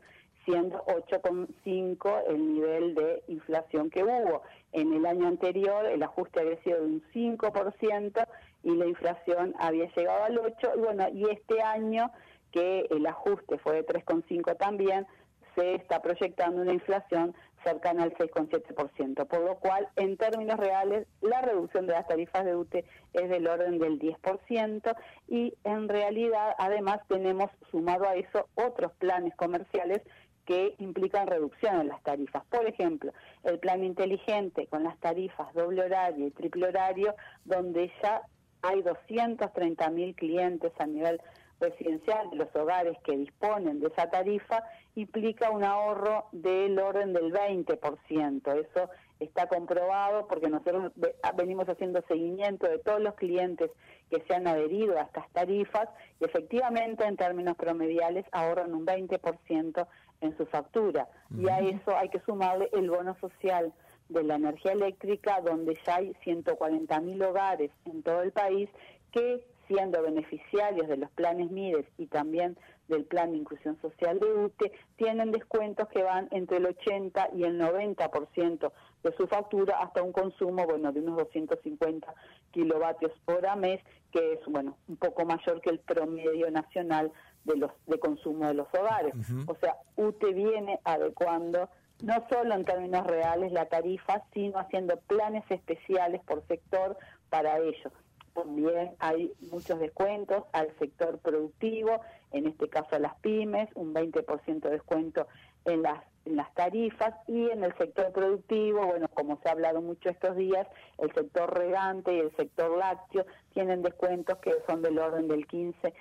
siendo 0.46 0.84
8,5% 0.86 2.24
el 2.28 2.54
nivel 2.54 2.96
de 2.96 3.24
inflación 3.28 3.90
que 3.90 4.04
hubo. 4.04 4.44
En 4.72 4.94
el 4.94 5.06
año 5.06 5.28
anterior 5.28 5.86
el 5.86 6.04
ajuste 6.04 6.42
había 6.42 6.62
sido 6.64 6.80
de 6.80 6.86
un 6.86 7.04
5% 7.14 8.28
y 8.68 8.76
la 8.76 8.86
inflación 8.86 9.56
había 9.60 9.90
llegado 9.96 10.26
al 10.26 10.38
8%. 10.38 10.72
Y 10.76 10.80
bueno, 10.80 11.08
y 11.14 11.30
este 11.30 11.62
año 11.62 12.12
que 12.52 12.86
el 12.90 13.06
ajuste 13.08 13.58
fue 13.60 13.76
de 13.76 13.86
3,5 13.86 14.58
también, 14.58 15.08
se 15.56 15.76
está 15.76 16.02
proyectando 16.02 16.62
una 16.62 16.74
inflación 16.74 17.34
cercana 17.64 18.04
al 18.04 18.14
6,7%, 18.14 19.26
por 19.26 19.40
lo 19.40 19.56
cual, 19.56 19.88
en 19.96 20.18
términos 20.18 20.60
reales, 20.60 21.08
la 21.22 21.42
reducción 21.42 21.88
de 21.88 21.94
las 21.94 22.08
tarifas 22.08 22.44
de 22.44 22.56
UTE 22.56 22.86
es 23.14 23.30
del 23.30 23.48
orden 23.48 23.80
del 23.80 24.00
10% 24.00 24.96
y 25.30 25.54
en 25.64 25.88
realidad, 25.88 26.54
además, 26.58 27.00
tenemos 27.08 27.50
sumado 27.72 28.06
a 28.06 28.16
eso 28.16 28.50
otros 28.56 28.92
planes 29.00 29.34
comerciales 29.36 30.02
que 30.46 30.76
implican 30.80 31.28
reducción 31.28 31.82
en 31.82 31.88
las 31.90 32.02
tarifas. 32.04 32.44
Por 32.46 32.68
ejemplo, 32.68 33.12
el 33.44 33.60
plan 33.60 33.84
inteligente 33.84 34.68
con 34.68 34.84
las 34.84 34.98
tarifas 35.00 35.54
doble 35.54 35.84
horario 35.84 36.28
y 36.28 36.32
triple 36.32 36.68
horario, 36.68 37.16
donde 37.46 37.92
ya 38.02 38.22
hay 38.62 38.82
230 38.82 39.90
mil 39.92 40.16
clientes 40.16 40.72
a 40.80 40.86
nivel 40.86 41.22
residencial 41.60 42.30
de 42.30 42.38
los 42.38 42.56
hogares 42.56 42.98
que 43.04 43.18
disponen 43.18 43.80
de 43.80 43.88
esa 43.88 44.10
tarifa 44.10 44.64
implica 44.96 45.50
un 45.50 45.64
ahorro 45.64 46.26
del 46.32 46.78
orden 46.80 47.14
del 47.14 47.34
20%. 47.34 48.66
Eso 48.66 48.90
está 49.20 49.48
comprobado 49.48 50.28
porque 50.28 50.50
nosotros 50.50 50.92
venimos 51.36 51.68
haciendo 51.68 52.04
seguimiento 52.08 52.68
de 52.68 52.80
todos 52.80 53.02
los 53.02 53.16
clientes 53.16 53.72
que 54.10 54.24
se 54.28 54.36
han 54.36 54.48
adherido 54.48 54.98
a 54.98 55.04
estas 55.04 55.30
tarifas 55.32 55.90
y 56.20 56.26
efectivamente 56.26 57.06
en 57.06 57.18
términos 57.18 57.56
promediales 57.56 58.26
ahorran 58.32 58.74
un 58.74 58.86
20% 58.86 59.88
en 60.22 60.38
su 60.38 60.46
factura. 60.48 61.08
Y 61.36 61.50
a 61.50 61.60
eso 61.60 61.96
hay 61.96 62.10
que 62.10 62.20
sumarle 62.22 62.70
el 62.74 62.90
bono 62.90 63.16
social 63.20 63.74
de 64.10 64.24
la 64.24 64.36
energía 64.36 64.72
eléctrica, 64.72 65.42
donde 65.42 65.78
ya 65.86 65.96
hay 65.98 66.14
140.000 66.26 67.26
hogares 67.26 67.72
en 67.86 68.04
todo 68.04 68.22
el 68.22 68.32
país 68.32 68.70
que 69.12 69.44
siendo 69.68 70.02
beneficiarios 70.02 70.88
de 70.88 70.98
los 70.98 71.10
planes 71.12 71.52
MIDES 71.52 71.86
y 71.98 72.08
también 72.08 72.58
del 72.88 73.04
Plan 73.04 73.32
de 73.32 73.38
Inclusión 73.38 73.78
Social 73.82 74.20
de 74.20 74.32
UTE, 74.34 74.72
tienen 74.96 75.32
descuentos 75.32 75.90
que 75.90 76.04
van 76.04 76.30
entre 76.32 76.58
el 76.58 76.68
80 76.68 77.32
y 77.36 77.44
el 77.44 77.60
90% 77.60 78.72
de 79.04 79.12
su 79.18 79.28
factura 79.28 79.80
hasta 79.82 80.02
un 80.02 80.14
consumo, 80.14 80.66
bueno, 80.66 80.92
de 80.94 81.02
unos 81.02 81.18
250 81.18 82.14
kilovatios 82.52 83.12
hora 83.26 83.56
mes, 83.56 83.82
que 84.12 84.34
es, 84.34 84.40
bueno, 84.48 84.78
un 84.88 84.96
poco 84.96 85.26
mayor 85.26 85.60
que 85.60 85.70
el 85.70 85.80
promedio 85.80 86.50
nacional 86.50 87.12
de 87.44 87.58
los 87.58 87.72
de 87.88 88.00
consumo 88.00 88.48
de 88.48 88.54
los 88.54 88.68
hogares. 88.74 89.14
O 89.48 89.56
sea, 89.56 89.76
UTE 89.98 90.34
viene 90.34 90.80
adecuando 90.86 91.70
no 92.02 92.26
solo 92.30 92.56
en 92.56 92.66
términos 92.66 93.06
reales 93.08 93.52
la 93.52 93.66
tarifa, 93.66 94.24
sino 94.34 94.60
haciendo 94.60 94.98
planes 94.98 95.44
especiales 95.50 96.22
por 96.24 96.46
sector 96.48 96.98
para 97.30 97.58
ello. 97.60 97.92
También 98.34 98.96
hay 99.00 99.34
muchos 99.52 99.80
descuentos 99.80 100.44
al 100.52 100.72
sector 100.78 101.18
productivo, 101.20 102.02
en 102.32 102.46
este 102.46 102.70
caso 102.70 102.96
a 102.96 103.00
las 103.00 103.16
pymes, 103.16 103.68
un 103.74 103.96
20% 103.96 104.60
de 104.60 104.70
descuento 104.70 105.28
en 105.66 105.82
las, 105.82 106.04
en 106.26 106.36
las 106.36 106.54
tarifas 106.54 107.16
y 107.28 107.50
en 107.50 107.64
el 107.64 107.76
sector 107.78 108.12
productivo, 108.12 108.86
bueno, 108.86 109.08
como 109.08 109.40
se 109.42 109.50
ha 109.50 109.54
hablado 109.54 109.82
mucho 109.82 110.10
estos 110.10 110.36
días, 110.36 110.68
el 111.00 111.12
sector 111.14 111.52
regante 111.58 112.14
y 112.14 112.20
el 112.20 112.36
sector 112.36 112.78
lácteo 112.78 113.26
tienen 113.54 113.82
descuentos 113.82 114.38
que 114.38 114.54
son 114.68 114.84
del 114.84 115.00
orden 115.00 115.28
del 115.28 115.48
15% 115.48 115.94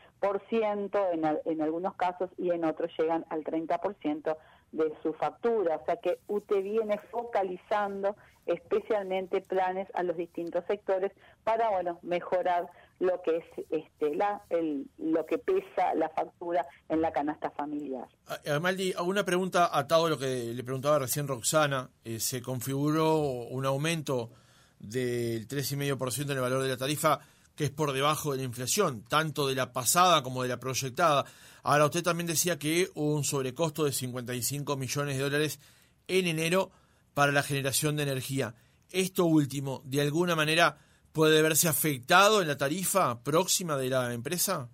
en, 1.12 1.40
en 1.52 1.62
algunos 1.62 1.94
casos 1.94 2.28
y 2.36 2.50
en 2.50 2.66
otros 2.66 2.90
llegan 2.98 3.24
al 3.30 3.44
30% 3.44 4.36
de 4.84 4.92
su 5.02 5.12
factura, 5.14 5.76
o 5.76 5.84
sea 5.84 5.96
que 5.96 6.18
UTE 6.28 6.60
viene 6.62 6.98
focalizando 7.10 8.16
especialmente 8.46 9.40
planes 9.40 9.88
a 9.94 10.02
los 10.02 10.16
distintos 10.16 10.64
sectores 10.66 11.12
para 11.42 11.68
bueno 11.70 11.98
mejorar 12.02 12.68
lo 13.00 13.20
que 13.22 13.38
es 13.38 13.66
este 13.70 14.14
la 14.14 14.42
el, 14.50 14.86
lo 14.98 15.26
que 15.26 15.38
pesa 15.38 15.94
la 15.94 16.08
factura 16.10 16.64
en 16.88 17.00
la 17.00 17.12
canasta 17.12 17.50
familiar. 17.50 18.06
Amaldi, 18.48 18.94
una 19.04 19.24
pregunta 19.24 19.68
atado 19.72 20.06
a 20.06 20.10
lo 20.10 20.18
que 20.18 20.52
le 20.54 20.62
preguntaba 20.62 21.00
recién 21.00 21.26
Roxana, 21.26 21.90
eh, 22.04 22.20
se 22.20 22.40
configuró 22.40 23.18
un 23.18 23.66
aumento 23.66 24.30
del 24.78 25.48
3,5% 25.48 26.22
en 26.24 26.30
el 26.30 26.40
valor 26.40 26.62
de 26.62 26.68
la 26.68 26.76
tarifa 26.76 27.20
que 27.56 27.64
es 27.64 27.70
por 27.70 27.92
debajo 27.92 28.32
de 28.32 28.38
la 28.38 28.44
inflación, 28.44 29.02
tanto 29.08 29.48
de 29.48 29.54
la 29.54 29.72
pasada 29.72 30.22
como 30.22 30.42
de 30.42 30.48
la 30.48 30.60
proyectada. 30.60 31.24
Ahora, 31.62 31.86
usted 31.86 32.02
también 32.02 32.26
decía 32.26 32.58
que 32.58 32.90
hubo 32.94 33.14
un 33.14 33.24
sobrecosto 33.24 33.84
de 33.84 33.92
55 33.92 34.76
millones 34.76 35.16
de 35.16 35.22
dólares 35.22 35.60
en 36.06 36.26
enero 36.26 36.70
para 37.14 37.32
la 37.32 37.42
generación 37.42 37.96
de 37.96 38.04
energía. 38.04 38.54
Esto 38.92 39.24
último, 39.24 39.82
de 39.84 40.02
alguna 40.02 40.36
manera, 40.36 40.76
puede 41.12 41.40
verse 41.40 41.66
afectado 41.66 42.42
en 42.42 42.48
la 42.48 42.58
tarifa 42.58 43.22
próxima 43.24 43.78
de 43.78 43.88
la 43.88 44.12
empresa? 44.12 44.68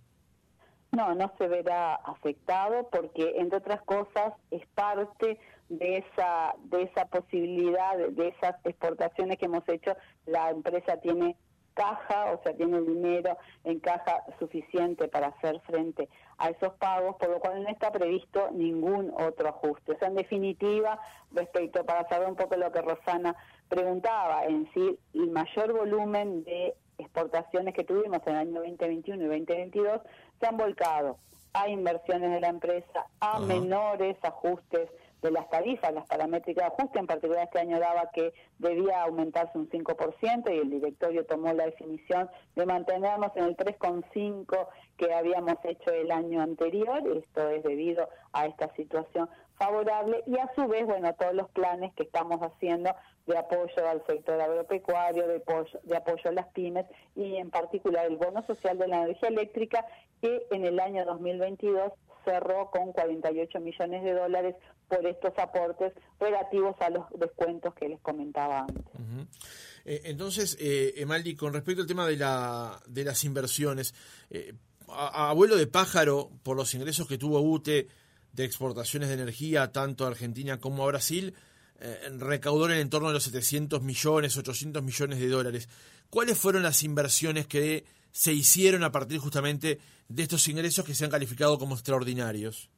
No, 0.91 1.15
no 1.15 1.33
se 1.39 1.47
verá 1.47 1.95
afectado 1.95 2.89
porque, 2.91 3.35
entre 3.37 3.59
otras 3.59 3.81
cosas, 3.83 4.35
es 4.51 4.67
parte 4.75 5.39
de 5.69 5.99
esa, 5.99 6.53
de 6.65 6.83
esa 6.83 7.07
posibilidad, 7.07 7.97
de 7.97 8.29
esas 8.29 8.57
exportaciones 8.65 9.39
que 9.39 9.47
hemos 9.47 9.67
hecho. 9.69 9.93
La 10.27 10.51
empresa 10.51 10.97
tiene 11.01 11.37
caja, 11.75 12.33
o 12.33 12.43
sea, 12.43 12.55
tiene 12.55 12.79
el 12.79 12.87
dinero 12.87 13.37
en 13.64 13.81
caja 13.81 14.25
suficiente 14.38 15.09
para 15.09 15.29
hacer 15.29 15.61
frente 15.61 16.09
a 16.38 16.50
esos 16.50 16.75
pagos, 16.75 17.17
por 17.17 17.31
lo 17.31 17.41
cual 17.41 17.62
no 17.62 17.69
está 17.69 17.91
previsto 17.91 18.50
ningún 18.52 19.12
otro 19.19 19.49
ajuste. 19.49 19.93
O 19.93 19.99
sea, 19.99 20.09
en 20.09 20.17
definitiva, 20.17 21.00
respecto, 21.33 21.85
para 21.85 22.09
saber 22.09 22.29
un 22.29 22.37
poco 22.37 22.57
lo 22.57 22.71
que 22.73 22.83
Rosana 22.83 23.37
preguntaba, 23.69 24.45
en 24.45 24.69
sí, 24.75 24.99
el 25.14 25.31
mayor 25.31 25.73
volumen 25.73 26.45
de 26.45 26.75
exportaciones 26.99 27.75
que 27.75 27.85
tuvimos 27.85 28.21
en 28.26 28.35
el 28.35 28.41
año 28.41 28.61
2021 28.61 29.23
y 29.23 29.26
2022 29.26 30.00
se 30.41 30.47
han 30.47 30.57
volcado 30.57 31.19
a 31.55 31.69
inversiones 31.69 32.31
de 32.31 32.41
la 32.41 32.49
empresa, 32.49 33.07
a 33.21 33.38
menores 33.41 34.17
ajustes 34.23 34.88
de 35.23 35.31
las 35.31 35.49
tarifas, 35.49 35.95
las 35.95 36.07
paramétricas 36.07 36.64
de 36.64 36.75
ajuste, 36.75 36.99
en 36.99 37.07
particular 37.07 37.44
este 37.44 37.61
año 37.61 37.79
daba 37.79 38.11
que 38.12 38.35
debía 38.59 39.03
aumentarse 39.03 39.57
un 39.57 39.70
5% 39.70 40.53
y 40.53 40.59
el 40.59 40.70
directorio 40.70 41.25
tomó 41.25 41.53
la 41.53 41.66
definición 41.66 42.29
de 42.57 42.66
mantenernos 42.66 43.31
en 43.37 43.44
el 43.44 43.57
3,5% 43.57 44.68
que 44.97 45.14
habíamos 45.14 45.55
hecho 45.64 45.90
el 45.90 46.11
año 46.11 46.42
anterior, 46.42 47.03
esto 47.16 47.49
es 47.49 47.62
debido 47.62 48.09
a 48.33 48.47
esta 48.47 48.75
situación 48.75 49.31
favorable 49.57 50.25
y 50.27 50.38
a 50.38 50.51
su 50.55 50.66
vez, 50.66 50.85
bueno, 50.87 51.14
todos 51.14 51.35
los 51.35 51.49
planes 51.51 51.94
que 51.94 52.03
estamos 52.03 52.40
haciendo 52.40 52.90
de 53.27 53.38
apoyo 53.38 53.88
al 53.88 54.05
sector 54.07 54.40
agropecuario, 54.40 55.29
de 55.29 55.37
apoyo, 55.37 55.79
de 55.85 55.97
apoyo 55.97 56.31
a 56.31 56.33
las 56.33 56.49
pymes 56.49 56.87
y 57.14 57.37
en 57.37 57.51
particular 57.51 58.07
el 58.07 58.16
bono 58.16 58.44
social 58.47 58.77
de 58.77 58.88
la 58.88 59.05
energía 59.05 59.29
eléctrica 59.29 59.87
que 60.20 60.47
en 60.51 60.64
el 60.64 60.81
año 60.81 61.05
2022 61.05 61.92
cerró 62.25 62.70
con 62.70 62.92
48 62.92 63.61
millones 63.61 64.03
de 64.03 64.12
dólares 64.12 64.57
por 64.92 65.07
estos 65.07 65.33
aportes 65.38 65.94
relativos 66.20 66.76
a 66.81 66.90
los 66.90 67.07
descuentos 67.18 67.72
que 67.74 67.88
les 67.88 68.00
comentaba 68.00 68.61
antes. 68.61 68.85
Eh, 69.87 70.02
entonces, 70.05 70.59
eh, 70.61 70.92
Emaldi, 70.98 71.35
con 71.35 71.55
respecto 71.55 71.81
al 71.81 71.88
tema 71.88 72.07
de, 72.07 72.16
la, 72.16 72.78
de 72.87 73.02
las 73.02 73.24
inversiones, 73.24 73.94
eh, 74.28 74.52
abuelo 74.88 75.57
de 75.57 75.66
pájaro, 75.66 76.31
por 76.42 76.59
los 76.59 76.74
ingresos 76.74 77.09
que 77.09 77.16
tuvo 77.16 77.40
UTE 77.40 77.88
de 78.35 78.44
exportaciones 78.44 79.09
de 79.09 79.14
energía, 79.14 79.72
tanto 79.72 80.05
a 80.05 80.09
Argentina 80.09 80.61
como 80.61 80.85
a 80.85 80.88
Brasil, 80.88 81.35
eh, 81.81 82.11
recaudó 82.18 82.66
en 82.66 82.72
el 82.72 82.81
entorno 82.81 83.09
de 83.09 83.14
los 83.14 83.24
700 83.24 83.83
millones, 83.83 84.37
800 84.37 84.83
millones 84.83 85.20
de 85.20 85.28
dólares. 85.28 85.70
¿Cuáles 86.11 86.37
fueron 86.37 86.62
las 86.62 86.83
inversiones 86.83 87.46
que 87.46 87.87
se 88.11 88.35
hicieron 88.35 88.85
a 88.85 88.92
partir 88.92 89.18
justamente 89.20 89.78
de 90.09 90.22
estos 90.22 90.46
ingresos 90.48 90.85
que 90.85 90.94
se 90.94 91.07
han 91.07 91.11
calificado 91.11 91.59
como 91.59 91.74
extraordinarios? 91.74 92.68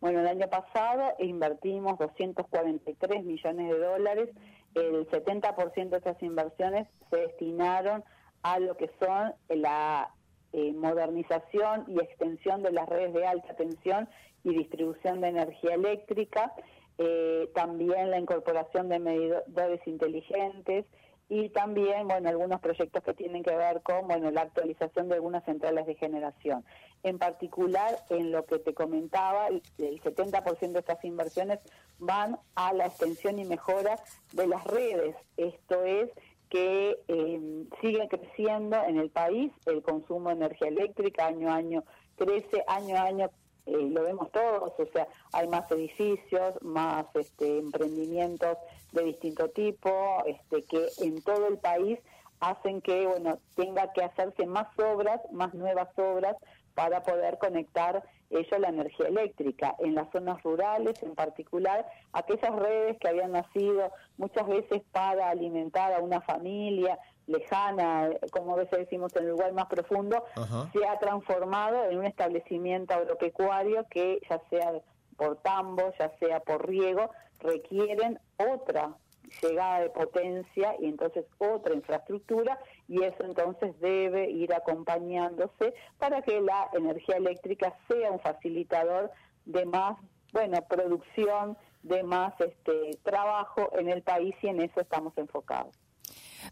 Bueno, 0.00 0.20
el 0.20 0.28
año 0.28 0.48
pasado 0.48 1.14
invertimos 1.18 1.98
243 1.98 3.24
millones 3.24 3.68
de 3.68 3.78
dólares. 3.78 4.30
El 4.74 5.08
70% 5.08 5.88
de 5.88 5.96
esas 5.96 6.22
inversiones 6.22 6.86
se 7.10 7.16
destinaron 7.16 8.04
a 8.42 8.60
lo 8.60 8.76
que 8.76 8.90
son 9.00 9.34
la 9.48 10.14
eh, 10.52 10.72
modernización 10.72 11.84
y 11.88 11.98
extensión 11.98 12.62
de 12.62 12.72
las 12.72 12.88
redes 12.88 13.12
de 13.12 13.26
alta 13.26 13.54
tensión 13.54 14.08
y 14.44 14.56
distribución 14.56 15.20
de 15.20 15.28
energía 15.28 15.74
eléctrica, 15.74 16.52
eh, 16.98 17.50
también 17.54 18.10
la 18.10 18.18
incorporación 18.18 18.88
de 18.88 19.00
medidores 19.00 19.80
inteligentes 19.86 20.86
y 21.28 21.50
también, 21.50 22.08
bueno, 22.08 22.28
algunos 22.28 22.60
proyectos 22.60 23.02
que 23.02 23.12
tienen 23.12 23.42
que 23.42 23.54
ver 23.54 23.82
con, 23.82 24.06
bueno, 24.06 24.30
la 24.30 24.42
actualización 24.42 25.08
de 25.08 25.16
algunas 25.16 25.44
centrales 25.44 25.86
de 25.86 25.94
generación. 25.94 26.64
En 27.02 27.18
particular, 27.18 27.98
en 28.08 28.32
lo 28.32 28.46
que 28.46 28.58
te 28.58 28.72
comentaba, 28.72 29.48
el 29.48 29.62
70% 29.76 30.72
de 30.72 30.78
estas 30.78 31.04
inversiones 31.04 31.58
van 31.98 32.38
a 32.54 32.72
la 32.72 32.86
extensión 32.86 33.38
y 33.38 33.44
mejora 33.44 33.98
de 34.32 34.46
las 34.46 34.64
redes. 34.64 35.16
Esto 35.36 35.84
es 35.84 36.10
que 36.48 36.98
eh, 37.08 37.64
sigue 37.82 38.08
creciendo 38.08 38.82
en 38.84 38.98
el 38.98 39.10
país 39.10 39.52
el 39.66 39.82
consumo 39.82 40.30
de 40.30 40.36
energía 40.36 40.68
eléctrica, 40.68 41.26
año 41.26 41.50
a 41.50 41.56
año 41.56 41.84
crece, 42.16 42.64
año 42.66 42.96
a 42.96 43.02
año 43.02 43.30
eh, 43.68 43.90
lo 43.90 44.02
vemos 44.02 44.30
todos, 44.32 44.72
o 44.78 44.86
sea, 44.92 45.06
hay 45.32 45.46
más 45.48 45.70
edificios, 45.70 46.54
más 46.62 47.04
este, 47.14 47.58
emprendimientos 47.58 48.56
de 48.92 49.04
distinto 49.04 49.50
tipo, 49.50 50.22
este, 50.26 50.62
que 50.62 50.88
en 51.02 51.20
todo 51.22 51.48
el 51.48 51.58
país 51.58 51.98
hacen 52.40 52.80
que, 52.80 53.06
bueno, 53.06 53.38
tenga 53.56 53.92
que 53.92 54.02
hacerse 54.02 54.46
más 54.46 54.68
obras, 54.78 55.20
más 55.32 55.52
nuevas 55.54 55.88
obras 55.98 56.36
para 56.74 57.02
poder 57.02 57.38
conectar 57.38 58.02
ello 58.30 58.58
la 58.58 58.68
energía 58.68 59.08
eléctrica. 59.08 59.74
En 59.78 59.94
las 59.94 60.10
zonas 60.12 60.42
rurales, 60.42 61.02
en 61.02 61.14
particular, 61.14 61.86
aquellas 62.12 62.54
redes 62.54 62.96
que 62.98 63.08
habían 63.08 63.32
nacido 63.32 63.90
muchas 64.16 64.46
veces 64.46 64.82
para 64.92 65.28
alimentar 65.28 65.92
a 65.92 66.00
una 66.00 66.20
familia 66.20 66.98
lejana, 67.28 68.10
como 68.32 68.54
a 68.54 68.56
veces 68.56 68.80
decimos 68.80 69.14
en 69.14 69.24
el 69.24 69.30
lugar 69.30 69.52
más 69.52 69.66
profundo, 69.66 70.24
se 70.72 70.86
ha 70.86 70.98
transformado 70.98 71.84
en 71.84 71.98
un 71.98 72.06
establecimiento 72.06 72.94
agropecuario 72.94 73.86
que 73.90 74.18
ya 74.28 74.40
sea 74.50 74.72
por 75.16 75.36
tambo, 75.36 75.92
ya 75.98 76.10
sea 76.18 76.40
por 76.40 76.66
riego, 76.66 77.10
requieren 77.40 78.18
otra 78.36 78.96
llegada 79.42 79.80
de 79.80 79.90
potencia 79.90 80.74
y 80.80 80.86
entonces 80.86 81.26
otra 81.36 81.74
infraestructura 81.74 82.58
y 82.88 83.02
eso 83.02 83.24
entonces 83.24 83.78
debe 83.78 84.30
ir 84.30 84.54
acompañándose 84.54 85.74
para 85.98 86.22
que 86.22 86.40
la 86.40 86.70
energía 86.72 87.16
eléctrica 87.16 87.76
sea 87.88 88.10
un 88.10 88.20
facilitador 88.20 89.10
de 89.44 89.66
más, 89.66 89.98
bueno, 90.32 90.58
producción, 90.62 91.58
de 91.82 92.02
más 92.02 92.34
este 92.40 92.90
trabajo 93.02 93.70
en 93.78 93.88
el 93.88 94.02
país 94.02 94.34
y 94.42 94.48
en 94.48 94.62
eso 94.62 94.80
estamos 94.80 95.16
enfocados. 95.16 95.74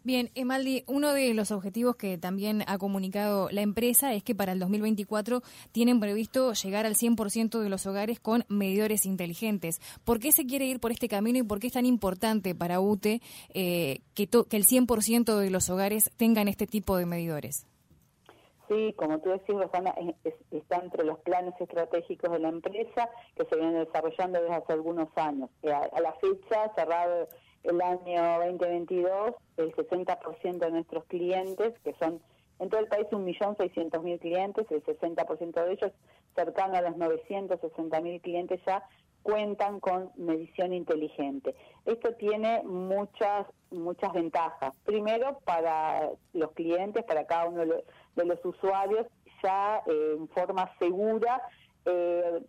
Bien, 0.03 0.29
Emaldi, 0.35 0.83
uno 0.87 1.13
de 1.13 1.33
los 1.33 1.51
objetivos 1.51 1.95
que 1.95 2.17
también 2.17 2.63
ha 2.67 2.77
comunicado 2.77 3.49
la 3.51 3.61
empresa 3.61 4.13
es 4.13 4.23
que 4.23 4.35
para 4.35 4.51
el 4.51 4.59
2024 4.59 5.41
tienen 5.71 5.99
previsto 5.99 6.53
llegar 6.53 6.85
al 6.85 6.95
100% 6.95 7.59
de 7.59 7.69
los 7.69 7.85
hogares 7.85 8.19
con 8.19 8.45
medidores 8.49 9.05
inteligentes. 9.05 9.79
¿Por 10.03 10.19
qué 10.19 10.31
se 10.31 10.45
quiere 10.45 10.65
ir 10.65 10.79
por 10.79 10.91
este 10.91 11.07
camino 11.07 11.39
y 11.39 11.43
por 11.43 11.59
qué 11.59 11.67
es 11.67 11.73
tan 11.73 11.85
importante 11.85 12.55
para 12.55 12.79
UTE 12.79 13.21
eh, 13.53 13.99
que, 14.13 14.27
que 14.27 14.57
el 14.57 14.65
100% 14.65 15.37
de 15.37 15.49
los 15.49 15.69
hogares 15.69 16.11
tengan 16.17 16.47
este 16.47 16.67
tipo 16.67 16.97
de 16.97 17.05
medidores? 17.05 17.65
Sí, 18.67 18.93
como 18.97 19.19
tú 19.19 19.29
decís, 19.29 19.55
Rosana, 19.55 19.95
está 20.51 20.77
entre 20.77 21.05
los 21.05 21.19
planes 21.19 21.53
estratégicos 21.59 22.31
de 22.31 22.39
la 22.39 22.49
empresa 22.49 23.09
que 23.35 23.45
se 23.45 23.55
vienen 23.55 23.85
desarrollando 23.85 24.41
desde 24.41 24.55
hace 24.55 24.73
algunos 24.73 25.07
años. 25.15 25.49
Eh, 25.63 25.71
a, 25.71 26.01
la 26.01 26.11
fecha, 26.13 26.73
cerrado 26.75 27.29
el 27.67 27.81
año 27.81 28.39
2022, 28.45 29.35
el 29.57 29.75
60% 29.75 30.57
de 30.57 30.71
nuestros 30.71 31.05
clientes, 31.05 31.73
que 31.83 31.93
son 31.99 32.21
en 32.59 32.69
todo 32.69 32.81
el 32.81 32.87
país 32.87 33.07
1.600.000 33.11 34.19
clientes, 34.19 34.65
el 34.71 34.83
60% 34.83 35.65
de 35.65 35.73
ellos, 35.73 35.91
cercano 36.35 36.75
a 36.75 36.81
los 36.81 36.95
960.000 36.95 38.21
clientes 38.21 38.59
ya, 38.65 38.83
cuentan 39.21 39.79
con 39.79 40.11
medición 40.15 40.73
inteligente. 40.73 41.53
Esto 41.85 42.13
tiene 42.13 42.63
muchas 42.63 43.45
muchas 43.71 44.13
ventajas. 44.13 44.73
Primero, 44.85 45.39
para 45.43 46.09
los 46.33 46.51
clientes, 46.53 47.03
para 47.03 47.25
cada 47.25 47.49
uno 47.49 47.65
de 47.65 48.25
los, 48.25 48.45
usuarios, 48.45 49.05
ya 49.43 49.81
eh, 49.85 50.15
en 50.17 50.27
forma 50.29 50.71
segura 50.79 51.41
eh, 51.85 52.41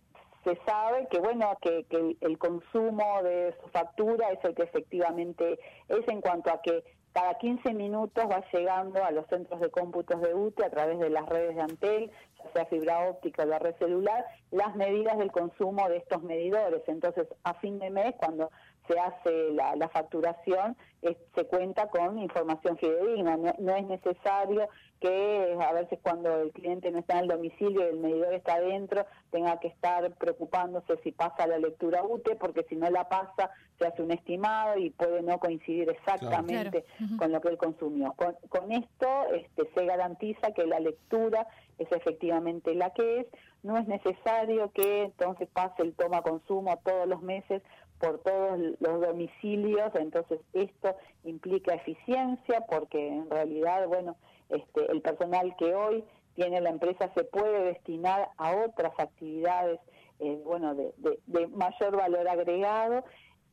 se 0.45 0.57
sabe 0.67 1.09
que 1.11 1.19
bueno 1.19 1.57
que, 1.61 1.85
que 1.85 2.17
el 2.21 2.39
consumo 2.39 3.23
de 3.23 3.55
su 3.63 3.69
factura 3.71 4.31
es 4.31 4.43
el 4.45 4.55
que 4.55 4.63
efectivamente 4.63 5.59
es 5.89 6.09
en 6.09 6.21
cuanto 6.21 6.51
a 6.51 6.63
que 6.63 6.85
cada 7.13 7.35
15 7.35 7.75
minutos 7.75 8.25
va 8.31 8.45
llegando 8.53 9.03
a 9.05 9.11
los 9.11 9.27
centros 9.27 9.61
de 9.61 9.71
cómputos 9.71 10.21
de 10.21 10.35
UTE 10.35 10.65
a 10.65 10.71
través 10.71 10.99
de 10.99 11.11
las 11.11 11.27
redes 11.27 11.57
de 11.57 11.63
Antel, 11.63 12.11
ya 12.39 12.53
sea 12.53 12.67
fibra 12.67 13.09
óptica 13.09 13.43
o 13.43 13.47
la 13.47 13.59
red 13.59 13.75
celular, 13.79 14.25
las 14.51 14.77
medidas 14.77 15.19
del 15.19 15.33
consumo 15.33 15.89
de 15.89 15.97
estos 15.97 16.23
medidores. 16.23 16.83
Entonces, 16.87 17.27
a 17.43 17.55
fin 17.55 17.79
de 17.79 17.91
mes, 17.91 18.15
cuando 18.19 18.51
se 18.89 18.99
hace 18.99 19.51
la, 19.53 19.89
facturación, 19.89 20.77
se 21.03 21.45
cuenta 21.45 21.89
con 21.89 22.19
información 22.19 22.77
fidedigna. 22.79 23.37
No, 23.37 23.77
es 23.77 23.87
necesario 23.87 24.69
que 25.01 25.57
a 25.61 25.73
veces 25.73 25.99
cuando 26.03 26.43
el 26.43 26.51
cliente 26.53 26.91
no 26.91 26.99
está 26.99 27.19
en 27.19 27.25
el 27.25 27.29
domicilio 27.29 27.83
y 27.83 27.91
el 27.91 27.99
medidor 28.01 28.35
está 28.35 28.55
adentro, 28.55 29.07
tenga 29.31 29.61
que 29.61 29.69
estar 29.69 30.11
preocupándose 30.17 30.97
si 31.05 31.13
pasa 31.13 31.47
la 31.47 31.59
lectura 31.59 32.03
UTE, 32.03 32.35
porque 32.37 32.65
si 32.69 32.75
no 32.75 32.91
la 32.91 33.09
pasa, 33.09 33.51
se 33.79 33.87
hace 33.87 34.03
un 34.03 34.11
estimado 34.11 34.77
y 34.79 34.91
puede 34.91 35.23
no 35.23 35.39
coincidir 35.39 35.89
exactamente 35.91 36.85
con 37.19 37.31
lo 37.31 37.41
que 37.41 37.49
él 37.49 37.59
consumió. 37.59 38.15
Con, 38.49 38.73
esto 38.73 39.09
este, 39.35 39.71
se 39.75 39.87
garantiza 39.87 40.51
que 40.53 40.67
la 40.67 40.81
lectura 40.81 41.47
es 41.79 41.91
efectivamente 41.93 42.75
la 42.75 42.91
que 42.91 43.21
es. 43.21 43.27
No 43.63 43.77
es 43.77 43.87
necesario 43.87 44.71
que 44.73 45.05
entonces 45.05 45.49
pase 45.53 45.83
el 45.83 45.95
toma 45.95 46.23
consumo 46.23 46.79
todos 46.85 47.07
los 47.07 47.23
meses 47.23 47.63
por 47.99 48.21
todos 48.21 48.59
los 48.79 49.01
domicilios, 49.01 49.93
entonces 49.95 50.41
esto 50.53 50.95
implica 51.25 51.75
eficiencia 51.75 52.61
porque 52.69 53.09
en 53.09 53.29
realidad, 53.29 53.87
bueno, 53.89 54.17
este, 54.49 54.91
el 54.91 55.03
personal 55.03 55.55
que 55.57 55.75
hoy 55.75 56.05
tiene 56.35 56.61
la 56.61 56.71
empresa 56.71 57.11
se 57.15 57.25
puede 57.25 57.65
destinar 57.65 58.31
a 58.37 58.53
otras 58.53 58.93
actividades, 58.99 59.81
eh, 60.21 60.41
bueno, 60.45 60.75
de, 60.75 60.93
de, 61.27 61.47
mayor 61.49 61.97
valor 61.97 62.29
agregado 62.29 63.05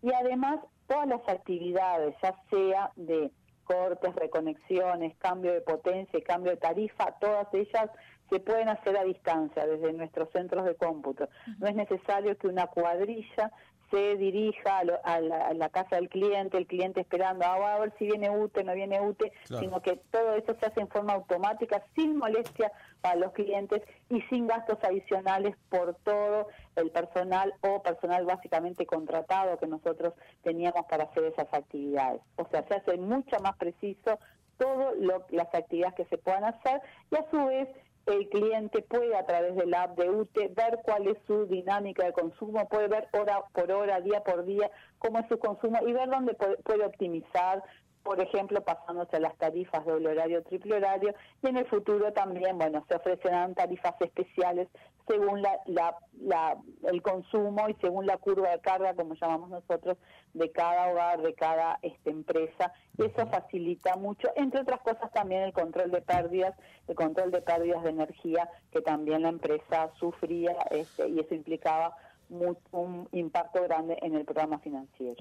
y 0.01 0.13
además 0.13 0.59
todas 0.87 1.07
las 1.07 1.27
actividades, 1.27 2.15
ya 2.21 2.35
sea 2.51 2.91
de 2.95 3.31
cortes, 3.63 4.13
reconexiones, 4.15 5.15
cambio 5.17 5.53
de 5.53 5.61
potencia, 5.61 6.21
cambio 6.21 6.51
de 6.51 6.57
tarifa, 6.57 7.15
todas 7.19 7.51
ellas 7.53 7.89
se 8.29 8.39
pueden 8.39 8.69
hacer 8.69 8.97
a 8.97 9.03
distancia 9.03 9.65
desde 9.65 9.93
nuestros 9.93 10.29
centros 10.31 10.65
de 10.65 10.75
cómputo. 10.75 11.29
No 11.59 11.67
es 11.67 11.75
necesario 11.75 12.37
que 12.37 12.47
una 12.47 12.67
cuadrilla 12.67 13.51
se 13.91 14.15
dirija 14.17 14.79
a, 14.79 15.21
la, 15.21 15.69
casa 15.69 15.97
del 15.97 16.09
cliente, 16.09 16.57
el 16.57 16.67
cliente 16.67 17.01
esperando 17.01 17.45
ah, 17.45 17.75
a 17.75 17.79
ver 17.79 17.93
si 17.97 18.05
viene 18.05 18.29
UTE, 18.29 18.63
no 18.63 18.73
viene 18.73 18.99
UTE, 18.99 19.31
sino 19.43 19.81
que 19.81 19.97
todo 20.11 20.35
eso 20.35 20.55
se 20.59 20.65
hace 20.65 20.81
en 20.81 20.87
forma 20.87 21.13
automática, 21.13 21.83
sin 21.95 22.17
molestia 22.17 22.71
para 23.01 23.15
los 23.15 23.31
clientes 23.33 23.81
y 24.09 24.21
sin 24.23 24.47
gastos 24.47 24.79
adicionales 24.83 25.55
por 25.69 25.95
todo 26.03 26.47
el 26.75 26.91
personal 26.91 27.53
o 27.61 27.81
personal 27.83 28.25
básicamente 28.25 28.85
contratado 28.85 29.57
que 29.57 29.67
nosotros 29.67 30.13
teníamos 30.43 30.85
para 30.89 31.05
hacer 31.05 31.25
esas 31.25 31.47
actividades. 31.53 32.21
O 32.37 32.47
sea, 32.49 32.65
se 32.67 32.75
hace 32.75 32.97
mucho 32.97 33.39
más 33.39 33.55
preciso 33.57 34.17
todas 34.57 34.95
las 35.29 35.53
actividades 35.53 35.95
que 35.95 36.05
se 36.05 36.17
puedan 36.17 36.45
hacer 36.45 36.81
y 37.11 37.15
a 37.15 37.29
su 37.29 37.45
vez 37.45 37.67
el 38.05 38.29
cliente 38.29 38.81
puede 38.83 39.15
a 39.15 39.25
través 39.25 39.55
de 39.55 39.65
la 39.65 39.83
app 39.83 39.97
de 39.97 40.09
UTE 40.09 40.49
ver 40.49 40.79
cuál 40.83 41.07
es 41.07 41.17
su 41.25 41.45
dinámica 41.47 42.05
de 42.05 42.13
consumo, 42.13 42.67
puede 42.69 42.87
ver 42.87 43.07
hora 43.13 43.43
por 43.51 43.71
hora, 43.71 43.99
día 44.01 44.21
por 44.21 44.45
día, 44.45 44.69
cómo 44.99 45.19
es 45.19 45.27
su 45.27 45.39
consumo 45.39 45.79
y 45.85 45.93
ver 45.93 46.09
dónde 46.09 46.35
puede, 46.35 46.85
optimizar, 46.85 47.63
por 48.05 48.21
ejemplo, 48.21 48.61
pasándose 48.61 49.17
a 49.17 49.19
las 49.19 49.35
tarifas 49.35 49.83
doble 49.83 50.09
horario, 50.09 50.43
triple 50.43 50.75
horario, 50.75 51.15
y 51.41 51.47
en 51.47 51.57
el 51.57 51.65
futuro 51.65 52.13
también, 52.13 52.55
bueno, 52.55 52.85
se 52.87 52.95
ofrecerán 52.95 53.55
tarifas 53.55 53.95
especiales 53.99 54.67
según 55.07 55.41
la, 55.41 55.59
la, 55.65 56.57
el 56.83 57.01
consumo 57.01 57.67
y 57.67 57.73
según 57.81 58.05
la 58.05 58.17
curva 58.17 58.51
de 58.51 58.59
carga, 58.59 58.93
como 58.93 59.15
llamamos 59.15 59.49
nosotros, 59.49 59.97
de 60.33 60.51
cada 60.51 60.91
hogar, 60.91 61.21
de 61.23 61.33
cada 61.33 61.79
este, 61.81 62.11
empresa. 62.11 62.71
Y 62.97 63.05
eso 63.05 63.25
facilita 63.27 63.95
mucho, 63.95 64.29
entre 64.35 64.61
otras 64.61 64.81
cosas 64.81 65.11
también 65.11 65.41
el 65.41 65.53
control 65.53 65.89
de 65.89 66.01
pérdidas, 66.01 66.53
el 66.87 66.95
control 66.95 67.31
de 67.31 67.41
pérdidas 67.41 67.83
de 67.83 67.89
energía 67.89 68.49
que 68.71 68.81
también 68.81 69.23
la 69.23 69.29
empresa 69.29 69.89
sufría 69.99 70.55
este, 70.69 71.07
y 71.09 71.19
eso 71.19 71.33
implicaba 71.33 71.95
un 72.29 73.07
impacto 73.11 73.61
grande 73.63 73.97
en 74.01 74.15
el 74.15 74.25
programa 74.25 74.59
financiero. 74.59 75.15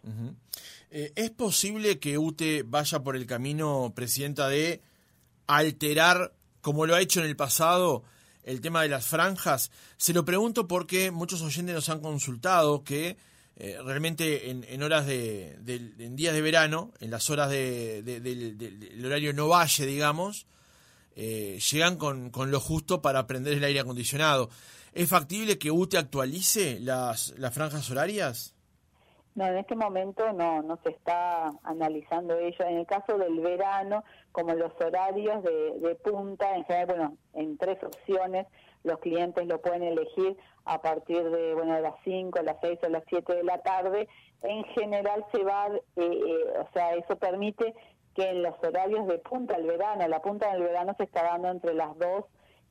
Eh, 0.90 1.12
¿Es 1.16 1.30
posible 1.30 1.98
que 1.98 2.18
UTE 2.18 2.62
vaya 2.64 3.02
por 3.02 3.16
el 3.16 3.26
camino, 3.26 3.92
Presidenta, 3.94 4.48
de 4.48 4.80
alterar, 5.46 6.32
como 6.60 6.86
lo 6.86 6.94
ha 6.94 7.00
hecho 7.00 7.20
en 7.20 7.26
el 7.26 7.36
pasado, 7.36 8.04
el 8.44 8.60
tema 8.60 8.82
de 8.82 8.88
las 8.88 9.06
franjas? 9.06 9.70
Se 9.96 10.12
lo 10.12 10.24
pregunto 10.24 10.68
porque 10.68 11.10
muchos 11.10 11.42
oyentes 11.42 11.74
nos 11.74 11.88
han 11.88 12.00
consultado 12.00 12.84
que 12.84 13.16
eh, 13.56 13.78
realmente 13.84 14.50
en, 14.50 14.82
horas 14.82 15.06
de, 15.06 15.58
en 15.98 16.16
días 16.16 16.34
de 16.34 16.42
verano, 16.42 16.92
en 17.00 17.10
las 17.10 17.30
horas 17.30 17.50
de, 17.50 18.02
del 18.02 19.06
horario 19.06 19.32
no 19.32 19.48
valle, 19.48 19.86
digamos, 19.86 20.46
eh, 21.14 21.60
llegan 21.70 21.96
con, 21.96 22.30
con, 22.30 22.50
lo 22.50 22.58
justo 22.58 23.00
para 23.00 23.28
prender 23.28 23.54
el 23.54 23.64
aire 23.64 23.80
acondicionado. 23.80 24.50
¿Es 24.94 25.10
factible 25.10 25.58
que 25.58 25.72
UTE 25.72 25.98
actualice 25.98 26.78
las, 26.78 27.34
las 27.36 27.52
franjas 27.52 27.90
horarias? 27.90 28.54
No, 29.34 29.44
en 29.44 29.56
este 29.56 29.74
momento 29.74 30.32
no, 30.32 30.62
no 30.62 30.78
se 30.84 30.90
está 30.90 31.50
analizando 31.64 32.38
ello. 32.38 32.64
En 32.64 32.76
el 32.78 32.86
caso 32.86 33.18
del 33.18 33.40
verano, 33.40 34.04
como 34.30 34.54
los 34.54 34.72
horarios 34.80 35.42
de, 35.42 35.80
de 35.80 35.96
punta, 35.96 36.54
en 36.54 36.64
general, 36.64 36.86
bueno, 36.86 37.16
en 37.32 37.58
tres 37.58 37.82
opciones, 37.82 38.46
los 38.84 39.00
clientes 39.00 39.44
lo 39.48 39.60
pueden 39.60 39.82
elegir 39.82 40.36
a 40.64 40.80
partir 40.80 41.28
de, 41.28 41.54
bueno, 41.54 41.74
de 41.74 41.82
las 41.82 41.94
5, 42.04 42.40
las 42.42 42.58
6 42.60 42.78
o 42.84 42.88
las 42.88 43.02
7 43.08 43.34
de 43.34 43.42
la 43.42 43.58
tarde. 43.58 44.08
En 44.42 44.62
general 44.64 45.26
se 45.32 45.42
va, 45.42 45.66
eh, 45.74 45.80
eh, 45.96 46.58
o 46.60 46.68
sea, 46.72 46.94
eso 46.94 47.16
permite 47.16 47.74
que 48.14 48.30
en 48.30 48.44
los 48.44 48.54
horarios 48.62 49.08
de 49.08 49.18
punta 49.18 49.56
al 49.56 49.64
verano, 49.64 50.06
la 50.06 50.22
punta 50.22 50.52
del 50.52 50.62
verano 50.62 50.94
se 50.96 51.02
está 51.02 51.24
dando 51.24 51.48
entre 51.48 51.74
las 51.74 51.98
2 51.98 52.24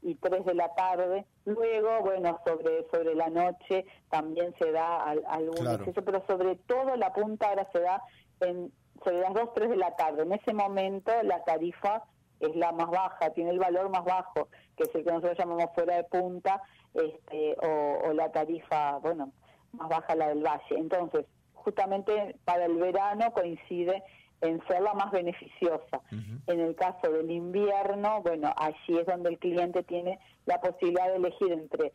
y 0.03 0.15
3 0.15 0.45
de 0.45 0.53
la 0.53 0.73
tarde. 0.75 1.25
Luego, 1.45 2.01
bueno, 2.01 2.39
sobre 2.45 2.85
sobre 2.91 3.15
la 3.15 3.29
noche 3.29 3.85
también 4.09 4.53
se 4.59 4.71
da 4.71 5.01
algún 5.27 5.67
exceso, 5.67 6.03
pero 6.03 6.23
sobre 6.27 6.55
todo 6.55 6.95
la 6.95 7.13
punta 7.13 7.49
ahora 7.49 7.67
se 7.71 7.79
da 7.79 8.03
en 8.41 8.71
sobre 9.03 9.19
las 9.19 9.33
2, 9.33 9.53
3 9.55 9.69
de 9.69 9.77
la 9.77 9.95
tarde. 9.95 10.23
En 10.23 10.33
ese 10.33 10.53
momento 10.53 11.11
la 11.23 11.43
tarifa 11.43 12.03
es 12.39 12.55
la 12.55 12.71
más 12.71 12.89
baja, 12.89 13.29
tiene 13.31 13.51
el 13.51 13.59
valor 13.59 13.89
más 13.89 14.03
bajo, 14.03 14.49
que 14.75 14.83
es 14.83 14.95
el 14.95 15.03
que 15.03 15.11
nosotros 15.11 15.37
llamamos 15.37 15.65
fuera 15.73 15.95
de 15.97 16.03
punta, 16.03 16.61
este, 16.93 17.55
o, 17.61 18.09
o 18.09 18.13
la 18.13 18.31
tarifa, 18.31 18.97
bueno, 18.97 19.31
más 19.73 19.89
baja 19.89 20.15
la 20.15 20.29
del 20.29 20.43
valle. 20.43 20.77
Entonces, 20.77 21.25
justamente 21.53 22.35
para 22.43 22.65
el 22.65 22.77
verano 22.77 23.31
coincide 23.33 24.03
en 24.43 24.61
ser 24.67 24.81
la 24.81 24.93
más 24.93 25.11
beneficiosa. 25.11 26.01
En 26.47 26.59
el 26.59 26.75
caso 26.75 27.11
del 27.11 27.31
invierno, 27.31 28.21
bueno, 28.21 28.53
allí 28.57 28.97
es 28.99 29.05
donde 29.05 29.29
el 29.29 29.39
cliente 29.39 29.83
tiene 29.83 30.19
la 30.45 30.59
posibilidad 30.59 31.07
de 31.07 31.15
elegir 31.15 31.51
entre 31.53 31.93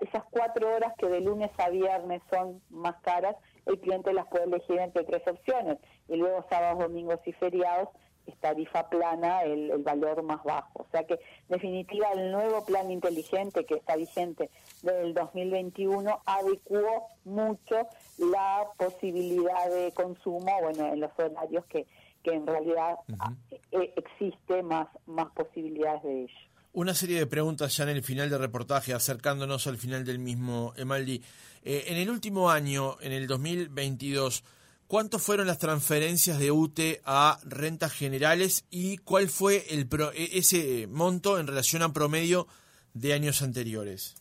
esas 0.00 0.24
cuatro 0.30 0.74
horas 0.74 0.94
que 0.96 1.08
de 1.08 1.20
lunes 1.20 1.50
a 1.58 1.68
viernes 1.68 2.22
son 2.32 2.62
más 2.70 2.96
caras, 3.02 3.36
el 3.66 3.78
cliente 3.78 4.14
las 4.14 4.26
puede 4.28 4.44
elegir 4.44 4.78
entre 4.78 5.04
tres 5.04 5.22
opciones. 5.28 5.78
Y 6.08 6.16
luego 6.16 6.46
sábados, 6.48 6.78
domingos 6.78 7.20
y 7.26 7.32
feriados 7.32 7.90
es 8.28 8.36
tarifa 8.38 8.88
plana 8.88 9.42
el, 9.42 9.70
el, 9.70 9.82
valor 9.82 10.22
más 10.22 10.42
bajo. 10.44 10.82
O 10.82 10.86
sea 10.90 11.04
que, 11.04 11.14
en 11.14 11.48
definitiva, 11.48 12.08
el 12.12 12.30
nuevo 12.30 12.64
plan 12.64 12.90
inteligente 12.90 13.64
que 13.64 13.74
está 13.74 13.96
vigente 13.96 14.50
desde 14.82 15.02
el 15.02 15.14
2021 15.14 16.22
adecuó 16.26 17.08
mucho 17.24 17.88
la 18.18 18.66
posibilidad 18.76 19.70
de 19.70 19.92
consumo, 19.92 20.52
bueno, 20.62 20.92
en 20.92 21.00
los 21.00 21.10
horarios 21.18 21.64
que, 21.66 21.86
que 22.22 22.34
en 22.34 22.46
realidad 22.46 22.96
e, 23.72 23.94
existe 23.96 24.62
más, 24.62 24.88
más 25.06 25.30
posibilidades 25.32 26.02
de 26.02 26.22
ello. 26.22 26.38
Una 26.72 26.94
serie 26.94 27.18
de 27.18 27.26
preguntas 27.26 27.76
ya 27.76 27.84
en 27.84 27.90
el 27.90 28.02
final 28.02 28.30
del 28.30 28.38
reportaje, 28.38 28.92
acercándonos 28.92 29.66
al 29.66 29.78
final 29.78 30.04
del 30.04 30.18
mismo, 30.18 30.74
Emaldi. 30.76 31.22
Eh, 31.64 31.84
en 31.88 31.96
el 31.96 32.10
último 32.10 32.50
año, 32.50 32.98
en 33.00 33.12
el 33.12 33.26
2022, 33.26 34.44
¿Cuánto 34.88 35.18
fueron 35.18 35.46
las 35.46 35.58
transferencias 35.58 36.38
de 36.38 36.50
UTE 36.50 37.02
a 37.04 37.36
rentas 37.44 37.92
generales 37.92 38.66
y 38.70 38.96
cuál 38.96 39.28
fue 39.28 39.64
el 39.68 39.86
e, 40.14 40.38
ese 40.38 40.86
monto 40.86 41.38
en 41.38 41.46
relación 41.46 41.82
a 41.82 41.92
promedio 41.92 42.46
de 42.94 43.12
años 43.12 43.42
anteriores? 43.42 44.16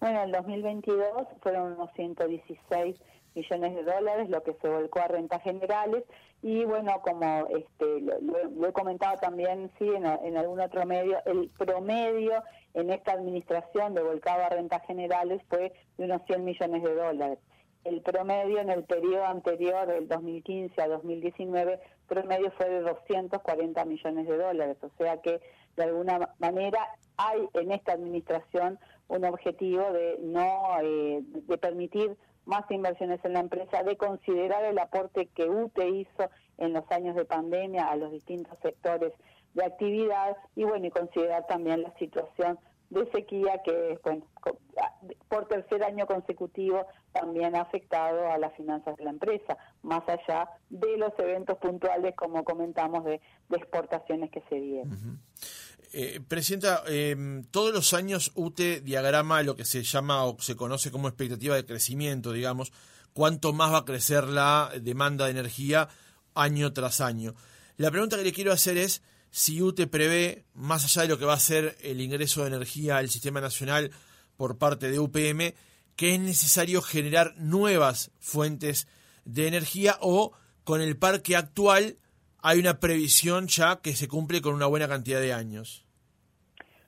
Bueno, 0.00 0.22
en 0.22 0.28
el 0.28 0.32
2022 0.32 1.26
fueron 1.42 1.74
unos 1.74 1.90
116 1.96 2.96
millones 3.34 3.74
de 3.74 3.82
dólares 3.82 4.30
lo 4.30 4.42
que 4.42 4.54
se 4.54 4.68
volcó 4.70 5.00
a 5.00 5.08
rentas 5.08 5.42
generales 5.42 6.04
y 6.40 6.64
bueno, 6.64 7.02
como 7.02 7.46
este, 7.48 8.00
lo, 8.00 8.66
he 8.66 8.72
comentado 8.72 9.18
también, 9.18 9.70
sí, 9.78 9.86
en, 9.86 10.06
en, 10.06 10.38
algún 10.38 10.60
otro 10.60 10.86
medio, 10.86 11.18
el 11.26 11.50
promedio 11.58 12.42
en 12.72 12.88
esta 12.88 13.12
administración 13.12 13.92
de 13.92 14.02
volcado 14.02 14.44
a 14.44 14.48
rentas 14.48 14.80
generales 14.86 15.42
fue 15.50 15.74
de 15.98 16.04
unos 16.06 16.22
100 16.26 16.42
millones 16.42 16.82
de 16.82 16.94
dólares 16.94 17.38
el 17.84 18.00
promedio 18.00 18.58
en 18.58 18.70
el 18.70 18.84
periodo 18.84 19.26
anterior, 19.26 19.86
del 19.86 20.08
2015 20.08 20.80
a 20.80 20.88
2019, 20.88 21.80
promedio 22.08 22.50
fue 22.52 22.68
de 22.68 22.80
240 22.80 23.84
millones 23.84 24.26
de 24.26 24.36
dólares. 24.36 24.76
O 24.82 24.90
sea 24.98 25.18
que, 25.18 25.40
de 25.76 25.84
alguna 25.84 26.30
manera, 26.38 26.80
hay 27.16 27.48
en 27.54 27.72
esta 27.72 27.92
administración 27.92 28.78
un 29.08 29.24
objetivo 29.24 29.92
de 29.92 30.18
no 30.20 30.80
eh, 30.82 31.20
de 31.22 31.58
permitir 31.58 32.16
más 32.46 32.70
inversiones 32.70 33.24
en 33.24 33.34
la 33.34 33.40
empresa, 33.40 33.82
de 33.82 33.96
considerar 33.96 34.64
el 34.64 34.78
aporte 34.78 35.26
que 35.26 35.48
UTE 35.48 35.88
hizo 35.88 36.30
en 36.58 36.72
los 36.72 36.90
años 36.90 37.16
de 37.16 37.24
pandemia 37.24 37.84
a 37.84 37.96
los 37.96 38.12
distintos 38.12 38.58
sectores 38.62 39.12
de 39.54 39.64
actividad 39.64 40.36
y 40.56 40.64
bueno, 40.64 40.86
y 40.86 40.90
considerar 40.90 41.46
también 41.46 41.82
la 41.82 41.92
situación 41.98 42.58
de 42.90 43.10
sequía 43.10 43.60
que 43.64 43.98
por 45.28 45.48
tercer 45.48 45.82
año 45.82 46.06
consecutivo 46.06 46.86
también 47.12 47.56
ha 47.56 47.62
afectado 47.62 48.30
a 48.30 48.38
las 48.38 48.54
finanzas 48.56 48.96
de 48.96 49.04
la 49.04 49.10
empresa, 49.10 49.56
más 49.82 50.02
allá 50.08 50.48
de 50.70 50.96
los 50.96 51.12
eventos 51.18 51.58
puntuales, 51.58 52.14
como 52.16 52.44
comentamos, 52.44 53.04
de, 53.04 53.20
exportaciones 53.50 54.30
que 54.30 54.42
se 54.48 54.56
dieron. 54.56 55.20
Eh, 55.92 56.20
Presidenta, 56.26 56.82
em, 56.88 57.44
todos 57.44 57.72
los 57.72 57.94
años 57.94 58.32
UTE 58.34 58.80
diagrama 58.80 59.42
lo 59.42 59.54
que 59.54 59.64
se 59.64 59.84
llama 59.84 60.24
o 60.24 60.36
se 60.40 60.56
conoce 60.56 60.90
como 60.90 61.06
expectativa 61.06 61.54
de 61.54 61.64
crecimiento, 61.64 62.32
digamos, 62.32 62.72
cuánto 63.12 63.52
más 63.52 63.72
va 63.72 63.78
a 63.78 63.84
crecer 63.84 64.24
la 64.24 64.70
demanda 64.80 65.26
de 65.26 65.30
energía 65.30 65.88
año 66.34 66.72
tras 66.72 67.00
año. 67.00 67.34
La 67.76 67.90
pregunta 67.90 68.16
que 68.16 68.24
le 68.24 68.32
quiero 68.32 68.52
hacer 68.52 68.76
es, 68.76 69.02
si 69.34 69.60
UTE 69.60 69.88
prevé, 69.88 70.44
más 70.54 70.84
allá 70.84 71.02
de 71.02 71.08
lo 71.08 71.18
que 71.18 71.24
va 71.24 71.32
a 71.32 71.40
ser 71.40 71.76
el 71.82 72.00
ingreso 72.00 72.42
de 72.42 72.54
energía 72.54 72.98
al 72.98 73.08
sistema 73.08 73.40
nacional 73.40 73.90
por 74.36 74.58
parte 74.58 74.92
de 74.92 75.00
UPM, 75.00 75.54
que 75.96 76.14
es 76.14 76.20
necesario 76.20 76.80
generar 76.82 77.34
nuevas 77.36 78.12
fuentes 78.20 78.86
de 79.24 79.48
energía 79.48 79.96
o 80.00 80.30
con 80.62 80.80
el 80.80 80.96
parque 80.96 81.34
actual 81.34 81.96
hay 82.42 82.60
una 82.60 82.78
previsión 82.78 83.48
ya 83.48 83.80
que 83.82 83.94
se 83.94 84.06
cumple 84.06 84.40
con 84.40 84.54
una 84.54 84.66
buena 84.66 84.86
cantidad 84.86 85.20
de 85.20 85.32
años. 85.32 85.84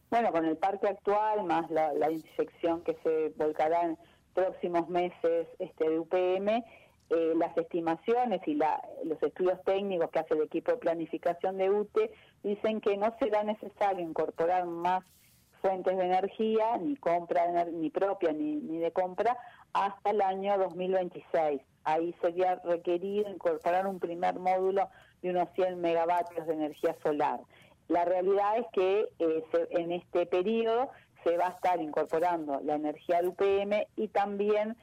Bueno, 0.09 0.31
con 0.31 0.45
el 0.45 0.57
parque 0.57 0.87
actual, 0.87 1.43
más 1.47 1.69
la, 1.73 1.93
la 1.95 2.13
inyección 2.13 2.85
que 2.85 2.97
se 3.03 3.33
volcará 3.37 3.87
en 3.87 3.99
próximos 4.35 4.89
meses 4.89 5.49
este, 5.59 5.91
de 5.91 5.99
UPM, 5.99 6.65
eh, 7.11 7.35
las 7.37 7.57
estimaciones 7.57 8.41
y 8.47 8.55
los 8.55 9.23
estudios 9.23 9.63
técnicos 9.65 10.11
que 10.11 10.19
hace 10.19 10.35
el 10.35 10.43
equipo 10.43 10.73
de 10.73 10.79
planificación 10.79 11.57
de 11.59 11.71
UTE 11.71 12.11
dicen 12.43 12.81
que 12.81 12.97
no 12.97 13.15
será 13.21 13.45
necesario 13.45 14.05
incorporar 14.05 14.67
más 14.67 15.05
fuentes 15.61 15.97
de 15.97 16.05
energía, 16.05 16.77
ni 16.79 16.97
compra 16.97 17.65
ni 17.65 17.91
propia 17.91 18.33
ni, 18.33 18.57
ni 18.57 18.79
de 18.79 18.93
compra, 18.93 19.37
hasta 19.73 20.11
el 20.11 20.21
año 20.21 20.59
2026. 20.59 21.61
Ahí 21.85 22.15
sería 22.21 22.57
requerido 22.65 23.31
incorporar 23.31 23.87
un 23.87 24.01
primer 24.01 24.39
módulo 24.39 24.89
de 25.23 25.31
unos 25.31 25.49
100 25.55 25.81
megavatios 25.81 26.47
de 26.47 26.55
energía 26.55 26.97
solar. 27.05 27.41
La 27.89 28.05
realidad 28.05 28.59
es 28.59 28.67
que 28.73 29.09
eh, 29.21 29.45
en 29.71 29.93
este 29.93 30.27
periodo 30.27 30.91
se 31.23 31.37
va 31.37 31.49
a 31.49 31.51
estar 31.51 31.81
incorporando 31.81 32.61
la 32.65 32.75
energía 32.75 33.19
del 33.19 33.29
UPM 33.29 33.87
y 33.97 34.09
también 34.09 34.77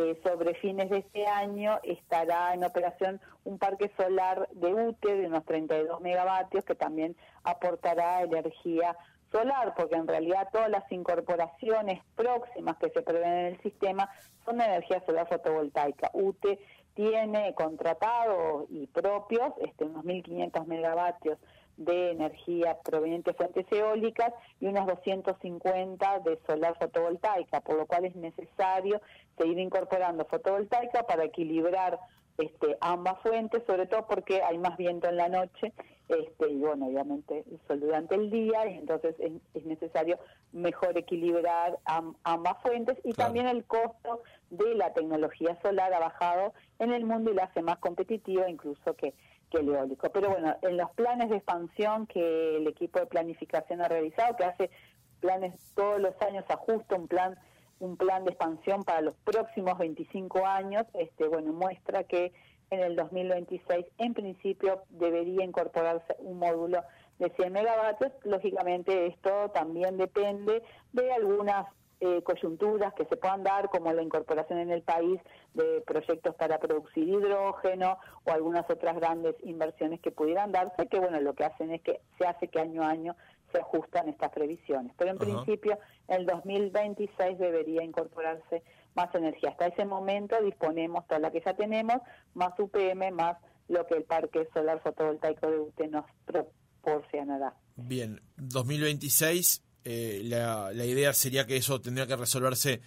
eh, 0.00 0.18
sobre 0.22 0.54
fines 0.54 0.88
de 0.88 0.98
este 0.98 1.26
año 1.26 1.78
estará 1.82 2.54
en 2.54 2.64
operación 2.64 3.20
un 3.44 3.58
parque 3.58 3.90
solar 3.98 4.48
de 4.52 4.72
UTE 4.72 5.14
de 5.14 5.26
unos 5.26 5.44
32 5.44 6.00
megavatios 6.00 6.64
que 6.64 6.74
también 6.74 7.14
aportará 7.44 8.22
energía 8.22 8.96
solar, 9.30 9.74
porque 9.76 9.96
en 9.96 10.08
realidad 10.08 10.48
todas 10.52 10.70
las 10.70 10.90
incorporaciones 10.90 12.02
próximas 12.16 12.78
que 12.78 12.88
se 12.90 13.02
prevén 13.02 13.32
en 13.32 13.46
el 13.46 13.62
sistema 13.62 14.08
son 14.44 14.58
de 14.58 14.64
energía 14.64 15.02
solar 15.04 15.28
fotovoltaica. 15.28 16.10
UTE 16.14 16.58
tiene 16.94 17.54
contratados 17.54 18.66
y 18.70 18.86
propios 18.88 19.52
este, 19.60 19.84
unos 19.84 20.04
1.500 20.04 20.66
megavatios 20.66 21.38
de 21.76 22.10
energía 22.10 22.78
proveniente 22.82 23.30
de 23.30 23.36
fuentes 23.36 23.66
eólicas 23.72 24.34
y 24.60 24.66
unos 24.66 24.86
250 24.86 26.18
de 26.20 26.38
solar 26.46 26.76
fotovoltaica, 26.78 27.60
por 27.60 27.76
lo 27.76 27.86
cual 27.86 28.04
es 28.04 28.14
necesario 28.16 29.00
seguir 29.38 29.58
incorporando 29.58 30.26
fotovoltaica 30.26 31.04
para 31.04 31.24
equilibrar 31.24 31.98
este, 32.36 32.76
ambas 32.80 33.18
fuentes, 33.22 33.62
sobre 33.66 33.86
todo 33.86 34.06
porque 34.06 34.42
hay 34.42 34.58
más 34.58 34.76
viento 34.76 35.08
en 35.08 35.16
la 35.16 35.28
noche 35.28 35.72
este, 36.10 36.50
y 36.50 36.58
bueno, 36.58 36.86
obviamente 36.86 37.44
el 37.50 37.60
sol 37.66 37.80
durante 37.80 38.14
el 38.14 38.30
día 38.30 38.66
y 38.68 38.78
entonces 38.78 39.14
es, 39.18 39.64
necesario 39.64 40.18
mejor 40.52 40.98
equilibrar 40.98 41.78
ambas 42.24 42.60
fuentes 42.62 42.98
y 43.04 43.12
también 43.12 43.46
el 43.46 43.64
costo 43.64 44.22
de 44.50 44.74
la 44.74 44.92
tecnología 44.92 45.56
solar 45.62 45.92
ha 45.94 46.00
bajado 46.00 46.52
en 46.78 46.92
el 46.92 47.04
mundo 47.04 47.30
y 47.30 47.34
la 47.34 47.44
hace 47.44 47.62
más 47.62 47.78
competitiva 47.78 48.50
incluso 48.50 48.94
que 48.94 49.14
que 49.50 49.58
el 49.58 49.68
eólico. 49.68 50.08
Pero 50.10 50.30
bueno, 50.30 50.56
en 50.62 50.76
los 50.76 50.90
planes 50.92 51.28
de 51.28 51.36
expansión 51.36 52.06
que 52.06 52.56
el 52.56 52.68
equipo 52.68 53.00
de 53.00 53.06
planificación 53.06 53.80
ha 53.80 53.88
realizado, 53.88 54.36
que 54.36 54.44
hace 54.44 54.70
planes 55.18 55.54
todos 55.74 56.00
los 56.00 56.14
años, 56.22 56.44
ajusta 56.48 56.94
un 56.94 57.08
plan 57.08 57.36
un 57.80 57.96
plan 57.96 58.24
de 58.24 58.30
expansión 58.30 58.84
para 58.84 59.00
los 59.00 59.14
próximos 59.24 59.78
25 59.78 60.46
años, 60.46 60.84
este 60.94 61.26
bueno, 61.26 61.52
muestra 61.52 62.04
que 62.04 62.32
en 62.70 62.80
el 62.80 62.96
2026 62.96 63.86
en 63.98 64.14
principio 64.14 64.82
debería 64.90 65.44
incorporarse 65.44 66.16
un 66.18 66.38
módulo 66.38 66.82
de 67.18 67.30
100 67.30 67.52
megavatios. 67.52 68.12
Lógicamente 68.24 69.06
esto 69.06 69.50
también 69.50 69.96
depende 69.96 70.62
de 70.92 71.12
algunas 71.12 71.66
eh, 72.02 72.22
coyunturas 72.22 72.94
que 72.94 73.04
se 73.04 73.16
puedan 73.16 73.42
dar, 73.42 73.68
como 73.68 73.92
la 73.92 74.02
incorporación 74.02 74.58
en 74.58 74.70
el 74.70 74.82
país 74.82 75.20
de 75.52 75.82
proyectos 75.82 76.34
para 76.34 76.58
producir 76.58 77.06
hidrógeno 77.06 77.98
o 78.24 78.30
algunas 78.30 78.68
otras 78.70 78.96
grandes 78.96 79.34
inversiones 79.42 80.00
que 80.00 80.10
pudieran 80.10 80.50
darse, 80.50 80.86
que 80.86 80.98
bueno, 80.98 81.20
lo 81.20 81.34
que 81.34 81.44
hacen 81.44 81.72
es 81.72 81.82
que 81.82 82.00
se 82.18 82.26
hace 82.26 82.48
que 82.48 82.58
año 82.58 82.82
a 82.82 82.88
año 82.88 83.16
se 83.52 83.58
ajustan 83.58 84.08
estas 84.08 84.30
previsiones. 84.30 84.94
Pero 84.96 85.10
en 85.10 85.18
principio, 85.18 85.78
el 86.08 86.24
2026 86.24 87.38
debería 87.38 87.82
incorporarse 87.82 88.62
más 88.94 89.14
energía. 89.14 89.50
Hasta 89.50 89.66
ese 89.68 89.84
momento 89.84 90.36
disponemos 90.42 91.06
toda 91.06 91.20
la 91.20 91.30
que 91.30 91.42
ya 91.44 91.54
tenemos, 91.54 91.96
más 92.34 92.58
UPM, 92.58 93.12
más 93.12 93.36
lo 93.68 93.86
que 93.86 93.94
el 93.94 94.04
parque 94.04 94.48
solar 94.52 94.80
fotovoltaico 94.82 95.50
de 95.50 95.58
UTE 95.58 95.88
nos 95.88 96.04
proporcionará. 96.24 97.54
Bien, 97.76 98.20
2026 98.36 99.62
eh, 99.84 100.22
la, 100.24 100.72
la, 100.72 100.84
idea 100.84 101.12
sería 101.14 101.46
que 101.46 101.56
eso 101.56 101.80
tendría 101.80 102.06
que 102.06 102.16
resolverse 102.16 102.82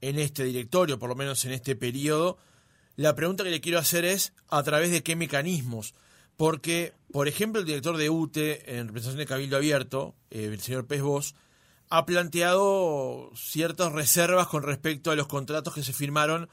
en 0.00 0.18
este 0.18 0.44
directorio, 0.44 0.98
por 0.98 1.08
lo 1.08 1.14
menos 1.14 1.44
en 1.44 1.52
este 1.52 1.76
periodo. 1.76 2.38
La 2.96 3.14
pregunta 3.14 3.44
que 3.44 3.50
le 3.50 3.60
quiero 3.60 3.78
hacer 3.78 4.04
es 4.04 4.32
a 4.48 4.62
través 4.62 4.90
de 4.90 5.02
qué 5.02 5.16
mecanismos, 5.16 5.94
porque, 6.36 6.94
por 7.12 7.28
ejemplo, 7.28 7.60
el 7.60 7.66
director 7.66 7.96
de 7.96 8.10
UTE, 8.10 8.78
en 8.78 8.88
representación 8.88 9.18
de 9.18 9.26
Cabildo 9.26 9.56
Abierto, 9.56 10.14
eh, 10.30 10.46
el 10.46 10.60
señor 10.60 10.86
Pez 10.86 11.02
Vos, 11.02 11.34
ha 11.88 12.06
planteado 12.06 13.30
ciertas 13.34 13.92
reservas 13.92 14.48
con 14.48 14.62
respecto 14.62 15.10
a 15.10 15.16
los 15.16 15.26
contratos 15.26 15.74
que 15.74 15.82
se 15.82 15.92
firmaron 15.92 16.48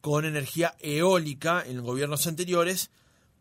con 0.00 0.24
energía 0.24 0.74
eólica 0.80 1.64
en 1.66 1.82
gobiernos 1.82 2.26
anteriores 2.26 2.90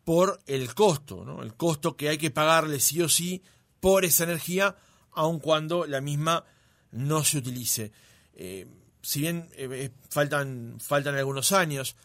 por 0.06 0.40
el 0.48 0.74
costo, 0.74 1.26
¿no? 1.26 1.44
el 1.44 1.56
costo 1.56 1.96
que 1.96 2.10
hay 2.10 2.18
que 2.18 2.32
pagarle 2.32 2.80
sí 2.80 3.02
o 3.02 3.10
sí 3.10 3.44
por 3.80 4.06
esa 4.06 4.24
energía 4.24 4.76
aun 5.12 5.40
cuando 5.40 5.86
la 5.86 6.02
misma 6.02 6.46
no 6.92 7.24
se 7.24 7.38
utilice. 7.38 7.92
Eh, 8.36 8.68
si 9.02 9.22
bien 9.22 9.50
eh, 9.54 9.68
eh, 9.72 9.92
faltan, 10.10 10.78
faltan 10.80 11.16
algunos 11.16 11.52
años, 11.52 11.96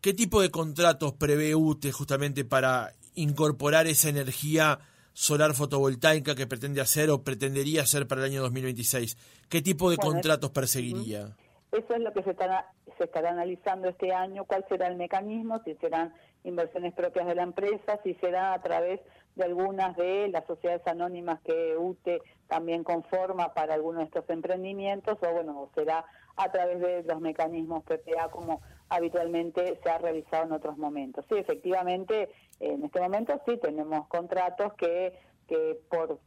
¿qué 0.00 0.12
tipo 0.12 0.42
de 0.42 0.50
contratos 0.50 1.14
prevé 1.14 1.54
UTE 1.54 1.92
justamente 1.92 2.44
para 2.44 2.94
incorporar 3.14 3.86
esa 3.86 4.08
energía 4.08 4.78
solar 5.12 5.54
fotovoltaica 5.54 6.34
que 6.34 6.46
pretende 6.46 6.80
hacer 6.80 7.10
o 7.10 7.22
pretendería 7.22 7.82
hacer 7.82 8.06
para 8.06 8.22
el 8.22 8.32
año 8.32 8.42
2026? 8.42 9.16
¿Qué 9.48 9.62
tipo 9.62 9.90
de 9.90 9.96
contratos 9.96 10.50
perseguiría? 10.50 11.36
Eso 11.72 11.94
es 11.94 12.00
lo 12.00 12.12
que 12.12 12.22
se 12.22 12.30
estará, 12.30 12.66
se 12.98 13.04
estará 13.04 13.30
analizando 13.30 13.88
este 13.88 14.12
año, 14.12 14.44
cuál 14.44 14.64
será 14.68 14.88
el 14.88 14.96
mecanismo, 14.96 15.60
si 15.64 15.74
serán 15.76 16.12
inversiones 16.42 16.94
propias 16.94 17.26
de 17.26 17.34
la 17.34 17.42
empresa, 17.42 18.00
si 18.02 18.14
será 18.14 18.54
a 18.54 18.60
través 18.60 19.00
de 19.36 19.44
algunas 19.44 19.96
de 19.96 20.28
las 20.28 20.44
sociedades 20.46 20.84
anónimas 20.86 21.40
que 21.42 21.76
UTE 21.78 22.20
también 22.48 22.82
conforma 22.82 23.54
para 23.54 23.74
algunos 23.74 24.00
de 24.00 24.04
estos 24.06 24.28
emprendimientos, 24.30 25.18
o 25.22 25.32
bueno, 25.32 25.70
será 25.74 26.04
a 26.36 26.50
través 26.50 26.80
de 26.80 27.02
los 27.04 27.20
mecanismos 27.20 27.84
PPA 27.84 28.28
como 28.30 28.60
habitualmente 28.90 29.78
se 29.82 29.88
ha 29.88 29.98
realizado 29.98 30.44
en 30.44 30.52
otros 30.52 30.76
momentos. 30.76 31.24
Sí, 31.28 31.36
efectivamente, 31.38 32.28
en 32.58 32.84
este 32.84 33.00
momento 33.00 33.40
sí 33.46 33.56
tenemos 33.56 34.06
contratos 34.08 34.74
que, 34.74 35.18
que 35.48 35.80
por, 35.88 36.18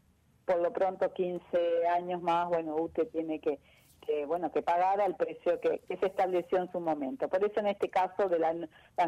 por 0.46 0.60
lo 0.60 0.72
pronto 0.74 1.14
15 1.14 1.88
años 1.88 2.22
más, 2.22 2.48
bueno, 2.48 2.76
UTE 2.76 3.06
tiene 3.06 3.40
que, 3.40 3.60
que 4.06 4.26
bueno 4.26 4.52
que 4.52 4.62
pagar 4.62 5.02
al 5.02 5.16
precio 5.16 5.60
que, 5.60 5.82
se 5.88 6.06
estableció 6.06 6.58
en 6.58 6.72
su 6.72 6.80
momento. 6.80 7.28
Por 7.28 7.44
eso 7.44 7.60
en 7.60 7.68
este 7.68 7.90
caso 7.90 8.30
de 8.30 8.40
las 8.40 8.56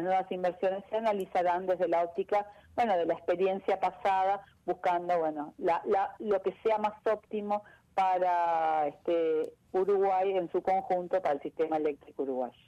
nuevas 0.02 0.30
inversiones 0.30 0.84
se 0.90 0.96
analizarán 0.96 1.66
desde 1.66 1.88
la 1.88 2.04
óptica 2.04 2.46
bueno 2.74 2.96
de 2.96 3.06
la 3.06 3.14
experiencia 3.14 3.80
pasada, 3.80 4.44
buscando 4.66 5.18
bueno 5.18 5.54
la, 5.58 5.80
la, 5.86 6.14
lo 6.18 6.40
que 6.42 6.54
sea 6.62 6.78
más 6.78 6.94
óptimo 7.06 7.64
para 7.94 8.88
este 8.88 9.54
Uruguay 9.72 10.36
en 10.36 10.50
su 10.52 10.62
conjunto 10.62 11.20
para 11.22 11.34
el 11.34 11.42
sistema 11.42 11.78
eléctrico 11.78 12.22
uruguayo. 12.22 12.65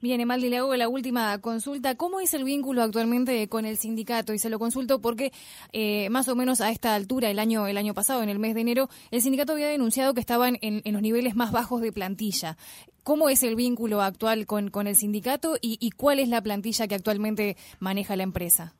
Bien, 0.00 0.20
Emaldi, 0.20 0.48
le 0.48 0.58
hago 0.58 0.74
la 0.74 0.88
última 0.88 1.40
consulta. 1.40 1.94
¿Cómo 1.94 2.20
es 2.20 2.34
el 2.34 2.44
vínculo 2.44 2.82
actualmente 2.82 3.48
con 3.48 3.64
el 3.64 3.76
sindicato? 3.76 4.34
Y 4.34 4.38
se 4.38 4.50
lo 4.50 4.58
consulto 4.58 5.00
porque 5.00 5.32
eh, 5.72 6.10
más 6.10 6.28
o 6.28 6.34
menos 6.34 6.60
a 6.60 6.70
esta 6.70 6.94
altura, 6.94 7.30
el 7.30 7.38
año, 7.38 7.66
el 7.66 7.76
año 7.76 7.94
pasado, 7.94 8.22
en 8.22 8.28
el 8.28 8.38
mes 8.38 8.54
de 8.54 8.62
enero, 8.62 8.88
el 9.10 9.22
sindicato 9.22 9.52
había 9.52 9.68
denunciado 9.68 10.14
que 10.14 10.20
estaban 10.20 10.58
en, 10.60 10.82
los 10.92 11.02
niveles 11.02 11.36
más 11.36 11.52
bajos 11.52 11.80
de 11.80 11.92
plantilla. 11.92 12.56
¿Cómo 13.04 13.28
es 13.28 13.42
el 13.42 13.56
vínculo 13.56 14.02
actual 14.02 14.46
con, 14.46 14.70
con 14.70 14.86
el 14.86 14.96
sindicato 14.96 15.56
y, 15.60 15.90
cuál 15.92 16.18
es 16.18 16.28
la 16.28 16.40
plantilla 16.40 16.88
que 16.88 16.94
actualmente 16.94 17.56
maneja 17.78 18.16
la 18.16 18.22
empresa? 18.24 18.74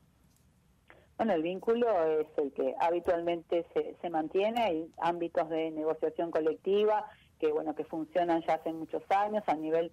Bueno, 1.16 1.34
el 1.34 1.42
vínculo 1.42 1.86
es 2.20 2.26
el 2.36 2.52
que 2.52 2.74
habitualmente 2.80 3.64
se, 3.74 3.96
se 4.00 4.10
mantiene, 4.10 4.60
hay 4.60 4.90
ámbitos 4.98 5.48
de 5.50 5.70
negociación 5.70 6.32
colectiva 6.32 7.04
que 7.42 7.52
bueno 7.52 7.74
que 7.74 7.84
funcionan 7.84 8.40
ya 8.46 8.54
hace 8.54 8.72
muchos 8.72 9.02
años 9.10 9.42
a 9.48 9.54
nivel 9.54 9.90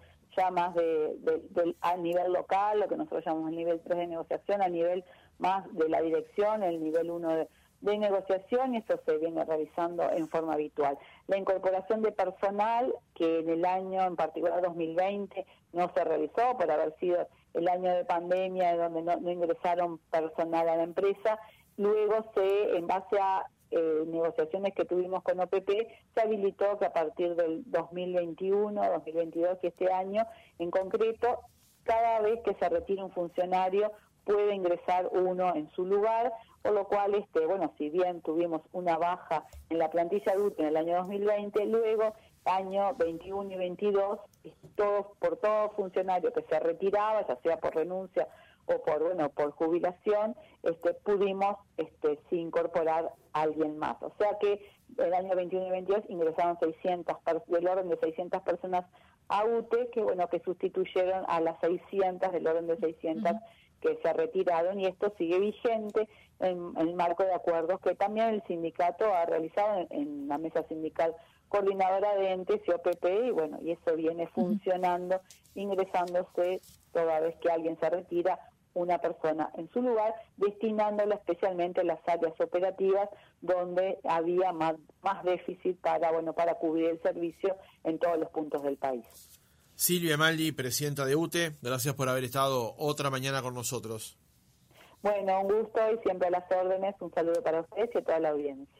más 0.51 0.73
de, 0.75 1.75
a 1.81 1.97
nivel 1.97 2.33
local, 2.33 2.79
lo 2.79 2.87
que 2.87 2.95
nosotros 2.95 3.23
llamamos 3.25 3.49
el 3.49 3.57
nivel 3.57 3.81
3 3.81 3.97
de 3.97 4.07
negociación, 4.07 4.61
a 4.61 4.69
nivel 4.69 5.03
más 5.37 5.71
de 5.73 5.89
la 5.89 6.01
dirección, 6.01 6.63
el 6.63 6.81
nivel 6.81 7.11
1 7.11 7.35
de, 7.35 7.47
negociación, 7.81 8.75
y 8.75 8.77
eso 8.77 8.99
se 9.05 9.17
viene 9.17 9.45
realizando 9.45 10.09
en 10.11 10.27
forma 10.27 10.53
habitual. 10.53 10.97
La 11.27 11.37
incorporación 11.37 12.01
de 12.01 12.11
personal, 12.11 12.93
que 13.15 13.39
en 13.39 13.49
el 13.49 13.65
año, 13.65 14.01
en 14.01 14.15
particular 14.15 14.61
2020, 14.61 15.45
no 15.73 15.91
se 15.95 16.03
realizó 16.03 16.57
por 16.57 16.69
haber 16.69 16.93
sido 16.99 17.27
el 17.53 17.67
año 17.69 17.93
de 17.95 18.05
pandemia, 18.05 18.75
donde 18.75 19.01
no 19.01 19.31
ingresaron 19.31 19.99
personal 20.11 20.67
a 20.67 20.75
la 20.75 20.83
empresa, 20.83 21.39
luego 21.77 22.31
se, 22.35 22.77
en 22.77 22.87
base 22.87 23.17
a 23.19 23.45
eh, 23.71 24.03
negociaciones 24.07 24.73
que 24.73 24.85
tuvimos 24.85 25.23
con 25.23 25.39
OPP, 25.39 25.69
se 26.13 26.21
habilitó 26.21 26.77
que 26.79 26.85
a 26.85 26.93
partir 26.93 27.35
del 27.35 27.63
2021, 27.65 28.81
2022 28.81 29.59
y 29.61 29.67
este 29.67 29.91
año 29.91 30.25
en 30.57 30.71
concreto, 30.71 31.39
cada 31.83 32.19
vez 32.21 32.39
que 32.43 32.55
se 32.55 32.69
retire 32.69 33.03
un 33.03 33.11
funcionario 33.11 33.91
puede 34.25 34.53
ingresar 34.53 35.09
uno 35.11 35.55
en 35.55 35.69
su 35.71 35.85
lugar, 35.85 36.31
por 36.61 36.73
lo 36.73 36.85
cual, 36.87 37.15
este, 37.15 37.45
bueno, 37.45 37.73
si 37.77 37.89
bien 37.89 38.21
tuvimos 38.21 38.61
una 38.73 38.97
baja 38.97 39.45
en 39.69 39.79
la 39.79 39.89
plantilla 39.89 40.33
adulta 40.33 40.61
en 40.61 40.69
el 40.69 40.77
año 40.77 40.97
2020, 40.97 41.65
luego 41.65 42.13
año 42.45 42.95
21 42.95 43.51
y 43.51 43.55
22, 43.55 44.19
todos, 44.75 45.07
por 45.19 45.37
todo 45.37 45.69
funcionario 45.71 46.31
que 46.33 46.43
se 46.43 46.59
retiraba, 46.59 47.25
ya 47.27 47.37
sea 47.41 47.57
por 47.57 47.75
renuncia 47.75 48.27
o 48.69 48.81
por 48.83 49.03
bueno 49.03 49.29
por 49.29 49.51
jubilación 49.51 50.35
este 50.63 50.93
pudimos 50.93 51.57
este 51.77 52.19
sí 52.29 52.37
incorporar 52.37 53.11
a 53.33 53.41
alguien 53.41 53.77
más. 53.77 54.01
O 54.01 54.11
sea 54.17 54.37
que 54.39 54.59
el 54.97 55.13
año 55.13 55.35
21 55.35 55.67
y 55.67 55.71
22 55.71 56.03
ingresaron 56.09 56.57
600 56.59 57.17
del 57.47 57.67
orden 57.67 57.89
de 57.89 57.97
600 57.97 58.41
personas 58.41 58.85
a 59.27 59.45
UTE 59.45 59.89
que 59.91 60.01
bueno 60.01 60.27
que 60.27 60.39
sustituyeron 60.39 61.23
a 61.27 61.39
las 61.39 61.59
600 61.61 62.31
del 62.31 62.47
orden 62.47 62.67
de 62.67 62.77
600 62.77 63.33
que 63.81 63.97
se 64.03 64.13
retiraron 64.13 64.79
y 64.79 64.87
esto 64.87 65.13
sigue 65.17 65.39
vigente 65.39 66.07
en, 66.39 66.73
el 66.77 66.95
marco 66.95 67.23
de 67.23 67.33
acuerdos 67.33 67.79
que 67.81 67.95
también 67.95 68.29
el 68.29 68.43
sindicato 68.43 69.13
ha 69.13 69.25
realizado 69.25 69.87
en, 69.89 70.27
la 70.27 70.37
mesa 70.37 70.63
sindical 70.67 71.15
coordinadora 71.47 72.15
de 72.15 72.31
entes 72.31 72.61
y 72.67 72.71
OPP 72.71 73.05
y 73.27 73.31
bueno 73.31 73.57
y 73.61 73.71
eso 73.71 73.95
viene 73.95 74.27
funcionando 74.27 75.21
ingresándose 75.55 76.61
toda 76.91 77.19
vez 77.19 77.35
que 77.37 77.49
alguien 77.49 77.77
se 77.79 77.89
retira 77.89 78.39
una 78.81 78.99
persona 78.99 79.51
en 79.55 79.69
su 79.71 79.81
lugar, 79.81 80.13
destinándola 80.37 81.15
especialmente 81.15 81.81
a 81.81 81.83
las 81.83 81.99
áreas 82.07 82.33
operativas 82.39 83.09
donde 83.41 83.99
había 84.03 84.51
más, 84.51 84.75
más 85.01 85.23
déficit 85.23 85.79
para, 85.79 86.11
bueno, 86.11 86.33
para 86.33 86.55
cubrir 86.55 86.89
el 86.89 87.01
servicio 87.01 87.55
en 87.83 87.99
todos 87.99 88.17
los 88.17 88.29
puntos 88.29 88.63
del 88.63 88.77
país. 88.77 89.05
Silvia 89.75 90.17
Maldi, 90.17 90.51
presidenta 90.51 91.05
de 91.05 91.15
UTE, 91.15 91.53
gracias 91.61 91.95
por 91.95 92.09
haber 92.09 92.25
estado 92.25 92.75
otra 92.77 93.09
mañana 93.09 93.41
con 93.41 93.53
nosotros. 93.53 94.17
Bueno, 95.01 95.41
un 95.41 95.47
gusto 95.47 95.79
y 95.93 95.97
siempre 96.03 96.27
a 96.27 96.31
las 96.31 96.51
órdenes. 96.51 96.95
Un 96.99 97.13
saludo 97.13 97.41
para 97.41 97.61
ustedes 97.61 97.89
y 97.95 97.97
a 97.99 98.01
toda 98.03 98.19
la 98.19 98.29
audiencia. 98.29 98.78